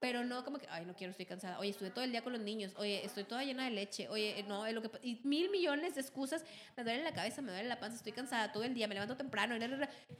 pero 0.00 0.24
no 0.24 0.44
como 0.44 0.58
que, 0.58 0.66
ay, 0.68 0.84
no 0.84 0.94
quiero, 0.94 1.10
estoy 1.12 1.26
cansada. 1.26 1.58
Oye, 1.58 1.70
estuve 1.70 1.90
todo 1.90 2.04
el 2.04 2.10
día 2.10 2.22
con 2.22 2.32
los 2.32 2.42
niños. 2.42 2.74
Oye, 2.76 3.04
estoy 3.04 3.24
toda 3.24 3.42
llena 3.44 3.64
de 3.64 3.70
leche. 3.70 4.08
Oye, 4.08 4.44
no, 4.46 4.66
es 4.66 4.74
lo 4.74 4.82
que 4.82 4.90
y 5.02 5.20
mil 5.24 5.50
millones 5.50 5.94
de 5.94 6.00
excusas. 6.00 6.44
Me 6.76 6.84
duele 6.84 7.02
la 7.02 7.14
cabeza, 7.14 7.42
me 7.42 7.52
duele 7.52 7.68
la 7.68 7.80
panza, 7.80 7.96
estoy 7.96 8.12
cansada 8.12 8.52
todo 8.52 8.64
el 8.64 8.74
día, 8.74 8.86
me 8.86 8.94
levanto 8.94 9.16
temprano. 9.16 9.54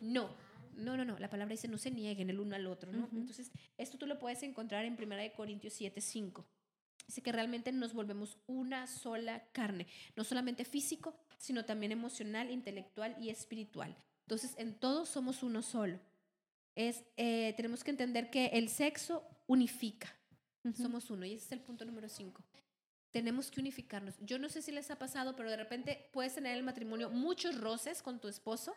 No, 0.01 0.31
no, 0.77 0.97
no, 0.97 1.05
no. 1.05 1.19
La 1.19 1.29
palabra 1.29 1.53
dice 1.53 1.69
no 1.69 1.79
se 1.79 1.91
nieguen 1.91 2.31
el 2.31 2.41
uno 2.41 2.57
al 2.57 2.67
otro, 2.67 2.93
¿no? 2.93 3.09
Entonces, 3.13 3.51
esto 3.77 3.99
tú 3.99 4.07
lo 4.07 4.19
puedes 4.19 4.43
encontrar 4.43 4.85
en 4.85 4.95
1 4.95 5.33
Corintios 5.37 5.75
7, 5.75 6.01
5. 6.01 6.47
Dice 7.07 7.23
que 7.23 7.33
realmente 7.33 7.71
nos 7.71 7.93
volvemos 7.93 8.39
una 8.47 8.87
sola 8.87 9.45
carne, 9.53 9.87
no 10.17 10.25
solamente 10.25 10.65
físico, 10.65 11.15
sino 11.37 11.65
también 11.65 11.93
emocional, 11.93 12.51
intelectual 12.51 13.17
y 13.21 13.29
espiritual. 13.29 13.95
Entonces, 14.23 14.55
en 14.57 14.75
todos 14.75 15.11
somos 15.11 15.43
uno 15.43 15.63
solo. 15.63 16.01
Es, 16.75 17.05
eh, 17.17 17.53
tenemos 17.57 17.85
que 17.85 17.91
entender 17.91 18.31
que 18.31 18.47
el 18.47 18.69
sexo 18.69 19.23
unifica. 19.47 20.09
Somos 20.75 21.11
uno. 21.11 21.27
Y 21.27 21.35
ese 21.35 21.45
es 21.45 21.53
el 21.53 21.61
punto 21.61 21.85
número 21.85 22.09
cinco. 22.09 22.43
Tenemos 23.11 23.51
que 23.51 23.61
unificarnos. 23.61 24.15
Yo 24.21 24.39
no 24.39 24.49
sé 24.49 24.63
si 24.63 24.73
les 24.73 24.91
ha 24.91 24.99
pasado, 24.99 25.37
pero 25.37 25.51
de 25.51 25.57
repente 25.57 26.09
puedes 26.13 26.35
tener 26.35 26.53
en 26.53 26.59
el 26.59 26.65
matrimonio 26.65 27.11
muchos 27.11 27.61
roces 27.61 28.03
con 28.03 28.19
tu 28.19 28.29
esposo 28.29 28.75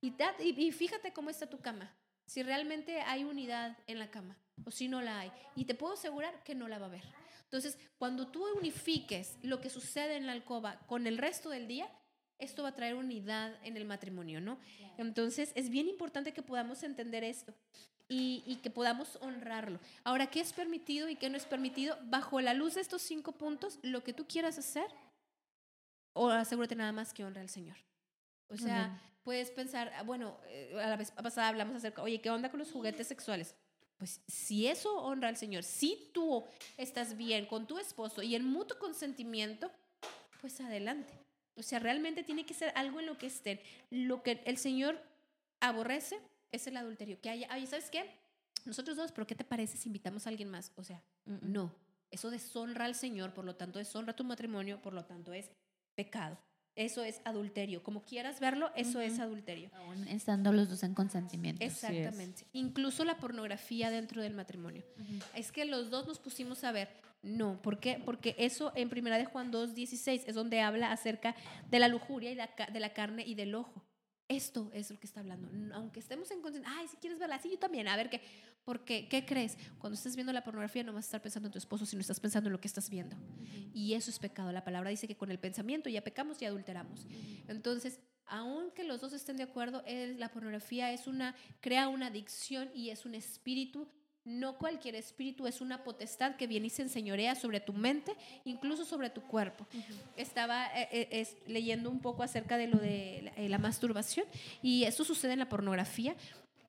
y, 0.00 0.12
y, 0.40 0.72
fíjate 0.72 1.14
cómo 1.14 1.30
está 1.30 1.46
tu 1.46 1.58
cama. 1.60 1.90
Si 2.26 2.42
realmente 2.42 3.00
hay 3.00 3.24
unidad 3.24 3.78
en 3.86 3.98
la 3.98 4.10
cama 4.10 4.36
o 4.66 4.70
si 4.70 4.88
no 4.88 5.00
la 5.00 5.20
hay. 5.20 5.32
Y 5.56 5.64
te 5.64 5.74
puedo 5.74 5.94
asegurar 5.94 6.42
que 6.42 6.54
no 6.54 6.68
la 6.68 6.78
va 6.78 6.86
a 6.86 6.88
haber. 6.88 7.02
Entonces, 7.44 7.78
cuando 7.98 8.28
tú 8.28 8.44
unifiques 8.58 9.38
lo 9.42 9.60
que 9.60 9.70
sucede 9.70 10.16
en 10.16 10.26
la 10.26 10.32
alcoba 10.32 10.80
con 10.86 11.06
el 11.06 11.16
resto 11.16 11.48
del 11.48 11.68
día, 11.68 11.88
esto 12.38 12.62
va 12.62 12.70
a 12.70 12.74
traer 12.74 12.96
unidad 12.96 13.58
en 13.62 13.76
el 13.76 13.84
matrimonio, 13.84 14.40
¿no? 14.40 14.58
Entonces, 14.98 15.52
es 15.54 15.70
bien 15.70 15.88
importante 15.88 16.34
que 16.34 16.42
podamos 16.42 16.82
entender 16.82 17.24
esto. 17.24 17.54
Y, 18.08 18.60
que 18.62 18.70
podamos 18.70 19.18
honrarlo. 19.22 19.80
Ahora, 20.04 20.28
¿qué 20.28 20.40
es 20.40 20.52
permitido 20.52 21.08
y 21.08 21.16
qué 21.16 21.30
no 21.30 21.36
es 21.36 21.46
permitido? 21.46 21.98
Bajo 22.04 22.40
la 22.40 22.54
luz 22.54 22.74
de 22.74 22.80
estos 22.80 23.02
cinco 23.02 23.32
puntos, 23.32 23.78
lo 23.82 24.04
que 24.04 24.12
tú 24.12 24.26
quieras 24.26 24.58
hacer, 24.58 24.86
o 26.12 26.28
asegúrate 26.28 26.76
nada 26.76 26.92
más 26.92 27.12
que 27.12 27.24
honra 27.24 27.40
al 27.40 27.48
Señor. 27.48 27.76
O 28.48 28.56
sea, 28.56 29.00
puedes 29.22 29.50
pensar, 29.50 29.92
ah, 29.96 30.02
bueno, 30.02 30.38
eh, 30.46 30.78
a 30.80 30.86
la 30.86 30.96
vez 30.96 31.10
pasada 31.10 31.48
hablamos 31.48 31.74
acerca, 31.76 32.02
oye, 32.02 32.20
¿qué 32.20 32.30
onda 32.30 32.50
con 32.50 32.60
los 32.60 32.70
juguetes 32.70 33.08
sexuales? 33.08 33.54
Pues 33.98 34.20
si 34.26 34.66
eso 34.66 34.96
honra 34.96 35.28
al 35.28 35.36
Señor, 35.36 35.62
si 35.62 36.10
tú 36.12 36.44
estás 36.76 37.16
bien 37.16 37.46
con 37.46 37.66
tu 37.66 37.78
esposo 37.78 38.22
y 38.22 38.34
en 38.34 38.44
mutuo 38.44 38.78
consentimiento, 38.78 39.70
pues 40.40 40.60
adelante. 40.60 41.12
O 41.56 41.62
sea, 41.62 41.78
realmente 41.78 42.24
tiene 42.24 42.44
que 42.44 42.54
ser 42.54 42.72
algo 42.76 43.00
en 43.00 43.06
lo 43.06 43.16
que 43.16 43.26
estén. 43.26 43.60
Lo 43.90 44.22
que 44.22 44.42
el 44.44 44.58
Señor 44.58 45.00
aborrece 45.60 46.20
es 46.56 46.66
el 46.66 46.76
adulterio. 46.76 47.20
Que 47.20 47.30
haya, 47.30 47.48
oye, 47.54 47.66
¿sabes 47.66 47.90
qué? 47.90 48.04
Nosotros 48.64 48.96
dos, 48.96 49.12
pero 49.12 49.26
¿qué 49.26 49.34
te 49.34 49.44
parece 49.44 49.76
si 49.76 49.88
invitamos 49.88 50.26
a 50.26 50.30
alguien 50.30 50.50
más? 50.50 50.72
O 50.76 50.84
sea, 50.84 51.02
no. 51.24 51.74
Eso 52.10 52.30
deshonra 52.30 52.84
al 52.84 52.94
Señor, 52.94 53.34
por 53.34 53.44
lo 53.44 53.56
tanto 53.56 53.78
deshonra 53.78 54.14
tu 54.14 54.24
matrimonio, 54.24 54.80
por 54.80 54.92
lo 54.92 55.04
tanto 55.04 55.32
es 55.32 55.50
pecado. 55.94 56.38
Eso 56.76 57.04
es 57.04 57.20
adulterio. 57.24 57.82
Como 57.82 58.04
quieras 58.04 58.40
verlo, 58.40 58.70
eso 58.74 59.00
es 59.00 59.20
adulterio. 59.20 59.70
Aún 59.74 60.08
estando 60.08 60.52
los 60.52 60.68
dos 60.68 60.82
en 60.82 60.94
consentimiento. 60.94 61.64
Exactamente. 61.64 62.46
Incluso 62.52 63.04
la 63.04 63.16
pornografía 63.18 63.90
dentro 63.90 64.22
del 64.22 64.34
matrimonio. 64.34 64.84
Es 65.34 65.52
que 65.52 65.64
los 65.64 65.90
dos 65.90 66.06
nos 66.06 66.18
pusimos 66.18 66.64
a 66.64 66.72
ver. 66.72 66.88
No, 67.22 67.62
¿por 67.62 67.78
qué? 67.78 68.02
Porque 68.04 68.34
eso 68.38 68.72
en 68.74 68.90
primera 68.90 69.18
de 69.18 69.24
Juan 69.24 69.50
2, 69.50 69.74
16 69.74 70.24
es 70.26 70.34
donde 70.34 70.60
habla 70.60 70.90
acerca 70.90 71.36
de 71.70 71.78
la 71.78 71.88
lujuria 71.88 72.32
y 72.32 72.34
de 72.34 72.80
la 72.80 72.92
carne 72.92 73.24
y 73.24 73.34
del 73.34 73.54
ojo. 73.54 73.84
Esto 74.28 74.70
es 74.72 74.90
lo 74.90 74.98
que 74.98 75.06
está 75.06 75.20
hablando. 75.20 75.50
Aunque 75.74 76.00
estemos 76.00 76.30
en 76.30 76.40
consentimiento, 76.40 76.80
ay, 76.80 76.88
si 76.88 76.96
quieres 76.96 77.18
verla, 77.18 77.38
sí, 77.38 77.50
yo 77.50 77.58
también, 77.58 77.88
a 77.88 77.96
ver 77.96 78.08
qué. 78.08 78.22
Porque, 78.64 79.06
¿qué 79.08 79.26
crees? 79.26 79.58
Cuando 79.78 79.94
estés 79.94 80.16
viendo 80.16 80.32
la 80.32 80.42
pornografía 80.42 80.82
no 80.82 80.94
vas 80.94 81.04
a 81.04 81.08
estar 81.08 81.22
pensando 81.22 81.48
en 81.48 81.52
tu 81.52 81.58
esposo, 81.58 81.84
sino 81.84 82.00
estás 82.00 82.20
pensando 82.20 82.48
en 82.48 82.52
lo 82.52 82.60
que 82.60 82.68
estás 82.68 82.88
viendo. 82.88 83.16
Y 83.74 83.92
eso 83.92 84.10
es 84.10 84.18
pecado. 84.18 84.50
La 84.52 84.64
palabra 84.64 84.88
dice 84.88 85.06
que 85.06 85.16
con 85.16 85.30
el 85.30 85.38
pensamiento 85.38 85.90
ya 85.90 86.02
pecamos 86.02 86.40
y 86.40 86.46
adulteramos. 86.46 87.06
Entonces, 87.48 88.00
aunque 88.26 88.84
los 88.84 89.02
dos 89.02 89.12
estén 89.12 89.36
de 89.36 89.42
acuerdo, 89.42 89.82
es, 89.86 90.16
la 90.16 90.30
pornografía 90.30 90.92
es 90.92 91.06
una, 91.06 91.34
crea 91.60 91.88
una 91.88 92.06
adicción 92.06 92.70
y 92.74 92.88
es 92.88 93.04
un 93.04 93.14
espíritu 93.14 93.86
no 94.24 94.56
cualquier 94.56 94.94
espíritu 94.94 95.46
es 95.46 95.60
una 95.60 95.84
potestad 95.84 96.36
que 96.36 96.46
viene 96.46 96.68
y 96.68 96.70
se 96.70 96.82
enseñorea 96.82 97.34
sobre 97.34 97.60
tu 97.60 97.72
mente, 97.72 98.14
incluso 98.44 98.84
sobre 98.84 99.10
tu 99.10 99.22
cuerpo. 99.22 99.66
Estaba 100.16 100.66
eh, 100.74 100.88
eh, 100.90 101.28
leyendo 101.46 101.90
un 101.90 102.00
poco 102.00 102.22
acerca 102.22 102.56
de 102.56 102.68
lo 102.68 102.78
de 102.78 103.32
la, 103.48 103.58
masturbación 103.58 104.26
y 104.62 104.84
esto 104.84 105.04
sucede 105.04 105.32
en 105.34 105.38
la 105.40 105.48
pornografía. 105.48 106.16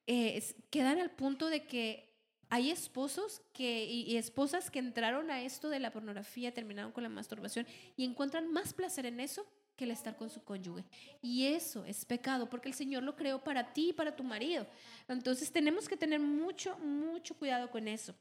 Eh, 0.08 0.44
quedan 0.70 1.00
al 1.00 1.12
punto 1.12 1.50
de 1.50 1.66
que 1.66 2.14
hay 2.50 2.72
esposos 2.72 3.42
que, 3.54 3.86
y, 3.86 4.18
esposas 4.18 4.70
que 4.70 4.80
entraron 4.80 5.32
a 5.32 5.42
esto 5.42 5.70
de 5.70 5.80
la 5.80 5.92
pornografía, 5.92 6.54
terminaron 6.54 6.92
con 6.92 7.04
la 7.04 7.10
masturbación 7.10 7.66
y 7.98 8.06
encuentran 8.06 8.52
más 8.52 8.74
placer 8.74 9.06
en 9.06 9.20
eso 9.20 9.46
que 9.76 9.86
el 9.86 9.92
estar 9.92 10.16
con 10.16 10.30
su 10.30 10.44
cónyuge. 10.44 10.84
Y 11.22 11.48
eso 11.48 11.86
es 11.86 12.06
pecado, 12.06 12.50
porque 12.50 12.70
el 12.70 12.76
Señor 12.76 13.04
lo 13.04 13.16
creó 13.16 13.44
para 13.44 13.74
ti 13.74 13.90
y 13.90 13.94
para 13.94 14.16
tu 14.16 14.24
marido. 14.24 14.66
Entonces 15.08 15.52
tenemos 15.52 15.88
que 15.88 15.98
tener 15.98 16.20
mucho, 16.20 16.78
mucho 16.80 17.36
cuidado 17.36 17.70
con 17.70 17.88
eso. 17.88 18.16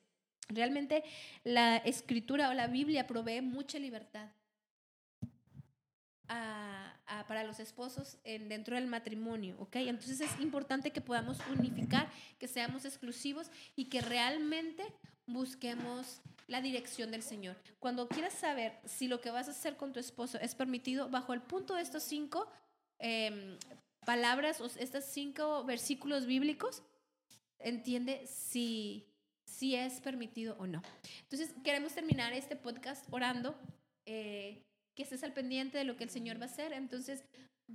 Realmente 0.48 1.04
la 1.42 1.78
escritura 1.78 2.50
o 2.50 2.54
la 2.54 2.66
Biblia 2.66 3.06
provee 3.06 3.40
mucha 3.40 3.78
libertad 3.78 4.28
para 6.26 7.44
los 7.44 7.60
esposos 7.60 8.18
en, 8.24 8.48
dentro 8.48 8.76
del 8.76 8.86
matrimonio, 8.86 9.56
¿ok? 9.58 9.76
Entonces 9.76 10.20
es 10.20 10.40
importante 10.40 10.90
que 10.90 11.00
podamos 11.00 11.38
unificar, 11.50 12.10
que 12.38 12.48
seamos 12.48 12.84
exclusivos 12.84 13.50
y 13.76 13.86
que 13.86 14.00
realmente 14.00 14.84
busquemos 15.26 16.20
la 16.46 16.60
dirección 16.60 17.10
del 17.10 17.22
Señor. 17.22 17.56
Cuando 17.78 18.08
quieras 18.08 18.34
saber 18.34 18.78
si 18.84 19.08
lo 19.08 19.20
que 19.20 19.30
vas 19.30 19.48
a 19.48 19.52
hacer 19.52 19.76
con 19.76 19.92
tu 19.92 20.00
esposo 20.00 20.38
es 20.40 20.54
permitido, 20.54 21.08
bajo 21.08 21.32
el 21.32 21.42
punto 21.42 21.74
de 21.74 21.82
estos 21.82 22.02
cinco 22.02 22.50
em, 22.98 23.58
palabras 24.04 24.60
o 24.60 24.66
estos 24.66 25.04
cinco 25.04 25.64
versículos 25.64 26.26
bíblicos, 26.26 26.82
entiende 27.58 28.26
si, 28.26 29.06
si 29.46 29.74
es 29.74 30.00
permitido 30.00 30.56
o 30.58 30.66
no. 30.66 30.82
Entonces, 31.22 31.54
queremos 31.64 31.94
terminar 31.94 32.32
este 32.32 32.56
podcast 32.56 33.06
orando. 33.10 33.54
Eh, 34.06 34.62
que 34.94 35.02
estés 35.02 35.24
al 35.24 35.32
pendiente 35.32 35.78
de 35.78 35.84
lo 35.84 35.96
que 35.96 36.04
el 36.04 36.10
Señor 36.10 36.38
va 36.38 36.44
a 36.44 36.48
hacer. 36.48 36.72
Entonces, 36.72 37.24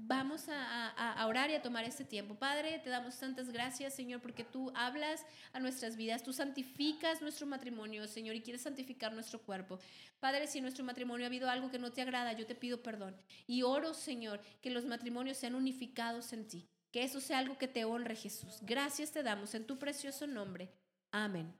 Vamos 0.01 0.45
a, 0.49 1.25
orar 1.27 1.49
y 1.49 1.55
a 1.55 1.61
tomar 1.61 1.83
este 1.83 2.05
tiempo. 2.05 2.35
Padre, 2.35 2.79
te 2.79 2.89
damos 2.89 3.17
tantas 3.17 3.51
gracias, 3.51 3.93
Señor, 3.93 4.21
porque 4.21 4.43
tú 4.43 4.71
hablas 4.73 5.25
a 5.51 5.59
nuestras 5.59 5.97
vidas, 5.97 6.23
tú 6.23 6.31
santificas 6.31 7.21
nuestro 7.21 7.45
matrimonio, 7.45 8.07
Señor, 8.07 8.35
y 8.35 8.41
quieres 8.41 8.61
santificar 8.61 9.13
nuestro 9.13 9.41
cuerpo. 9.41 9.79
Padre, 10.19 10.47
si 10.47 10.59
en 10.59 10.63
nuestro 10.63 10.85
matrimonio 10.85 11.25
ha 11.25 11.27
habido 11.27 11.49
algo 11.49 11.69
que 11.69 11.79
no 11.79 11.91
te 11.91 12.01
agrada, 12.01 12.33
yo 12.33 12.47
te 12.47 12.55
pido 12.55 12.81
perdón. 12.81 13.15
Y 13.45 13.63
oro, 13.63 13.93
Señor, 13.93 14.41
que 14.61 14.71
los 14.71 14.85
matrimonios 14.85 15.37
sean 15.37 15.55
unificados 15.55 16.31
en 16.33 16.47
ti, 16.47 16.67
que 16.91 17.03
eso 17.03 17.19
sea 17.19 17.39
algo 17.39 17.57
que 17.57 17.67
te 17.67 17.83
honre, 17.83 18.15
Jesús. 18.15 18.59
Gracias 18.61 19.11
te 19.11 19.21
damos 19.21 19.53
en 19.53 19.67
tu 19.67 19.77
precioso 19.77 20.27
nombre. 20.27 20.71
Amén. 21.11 21.53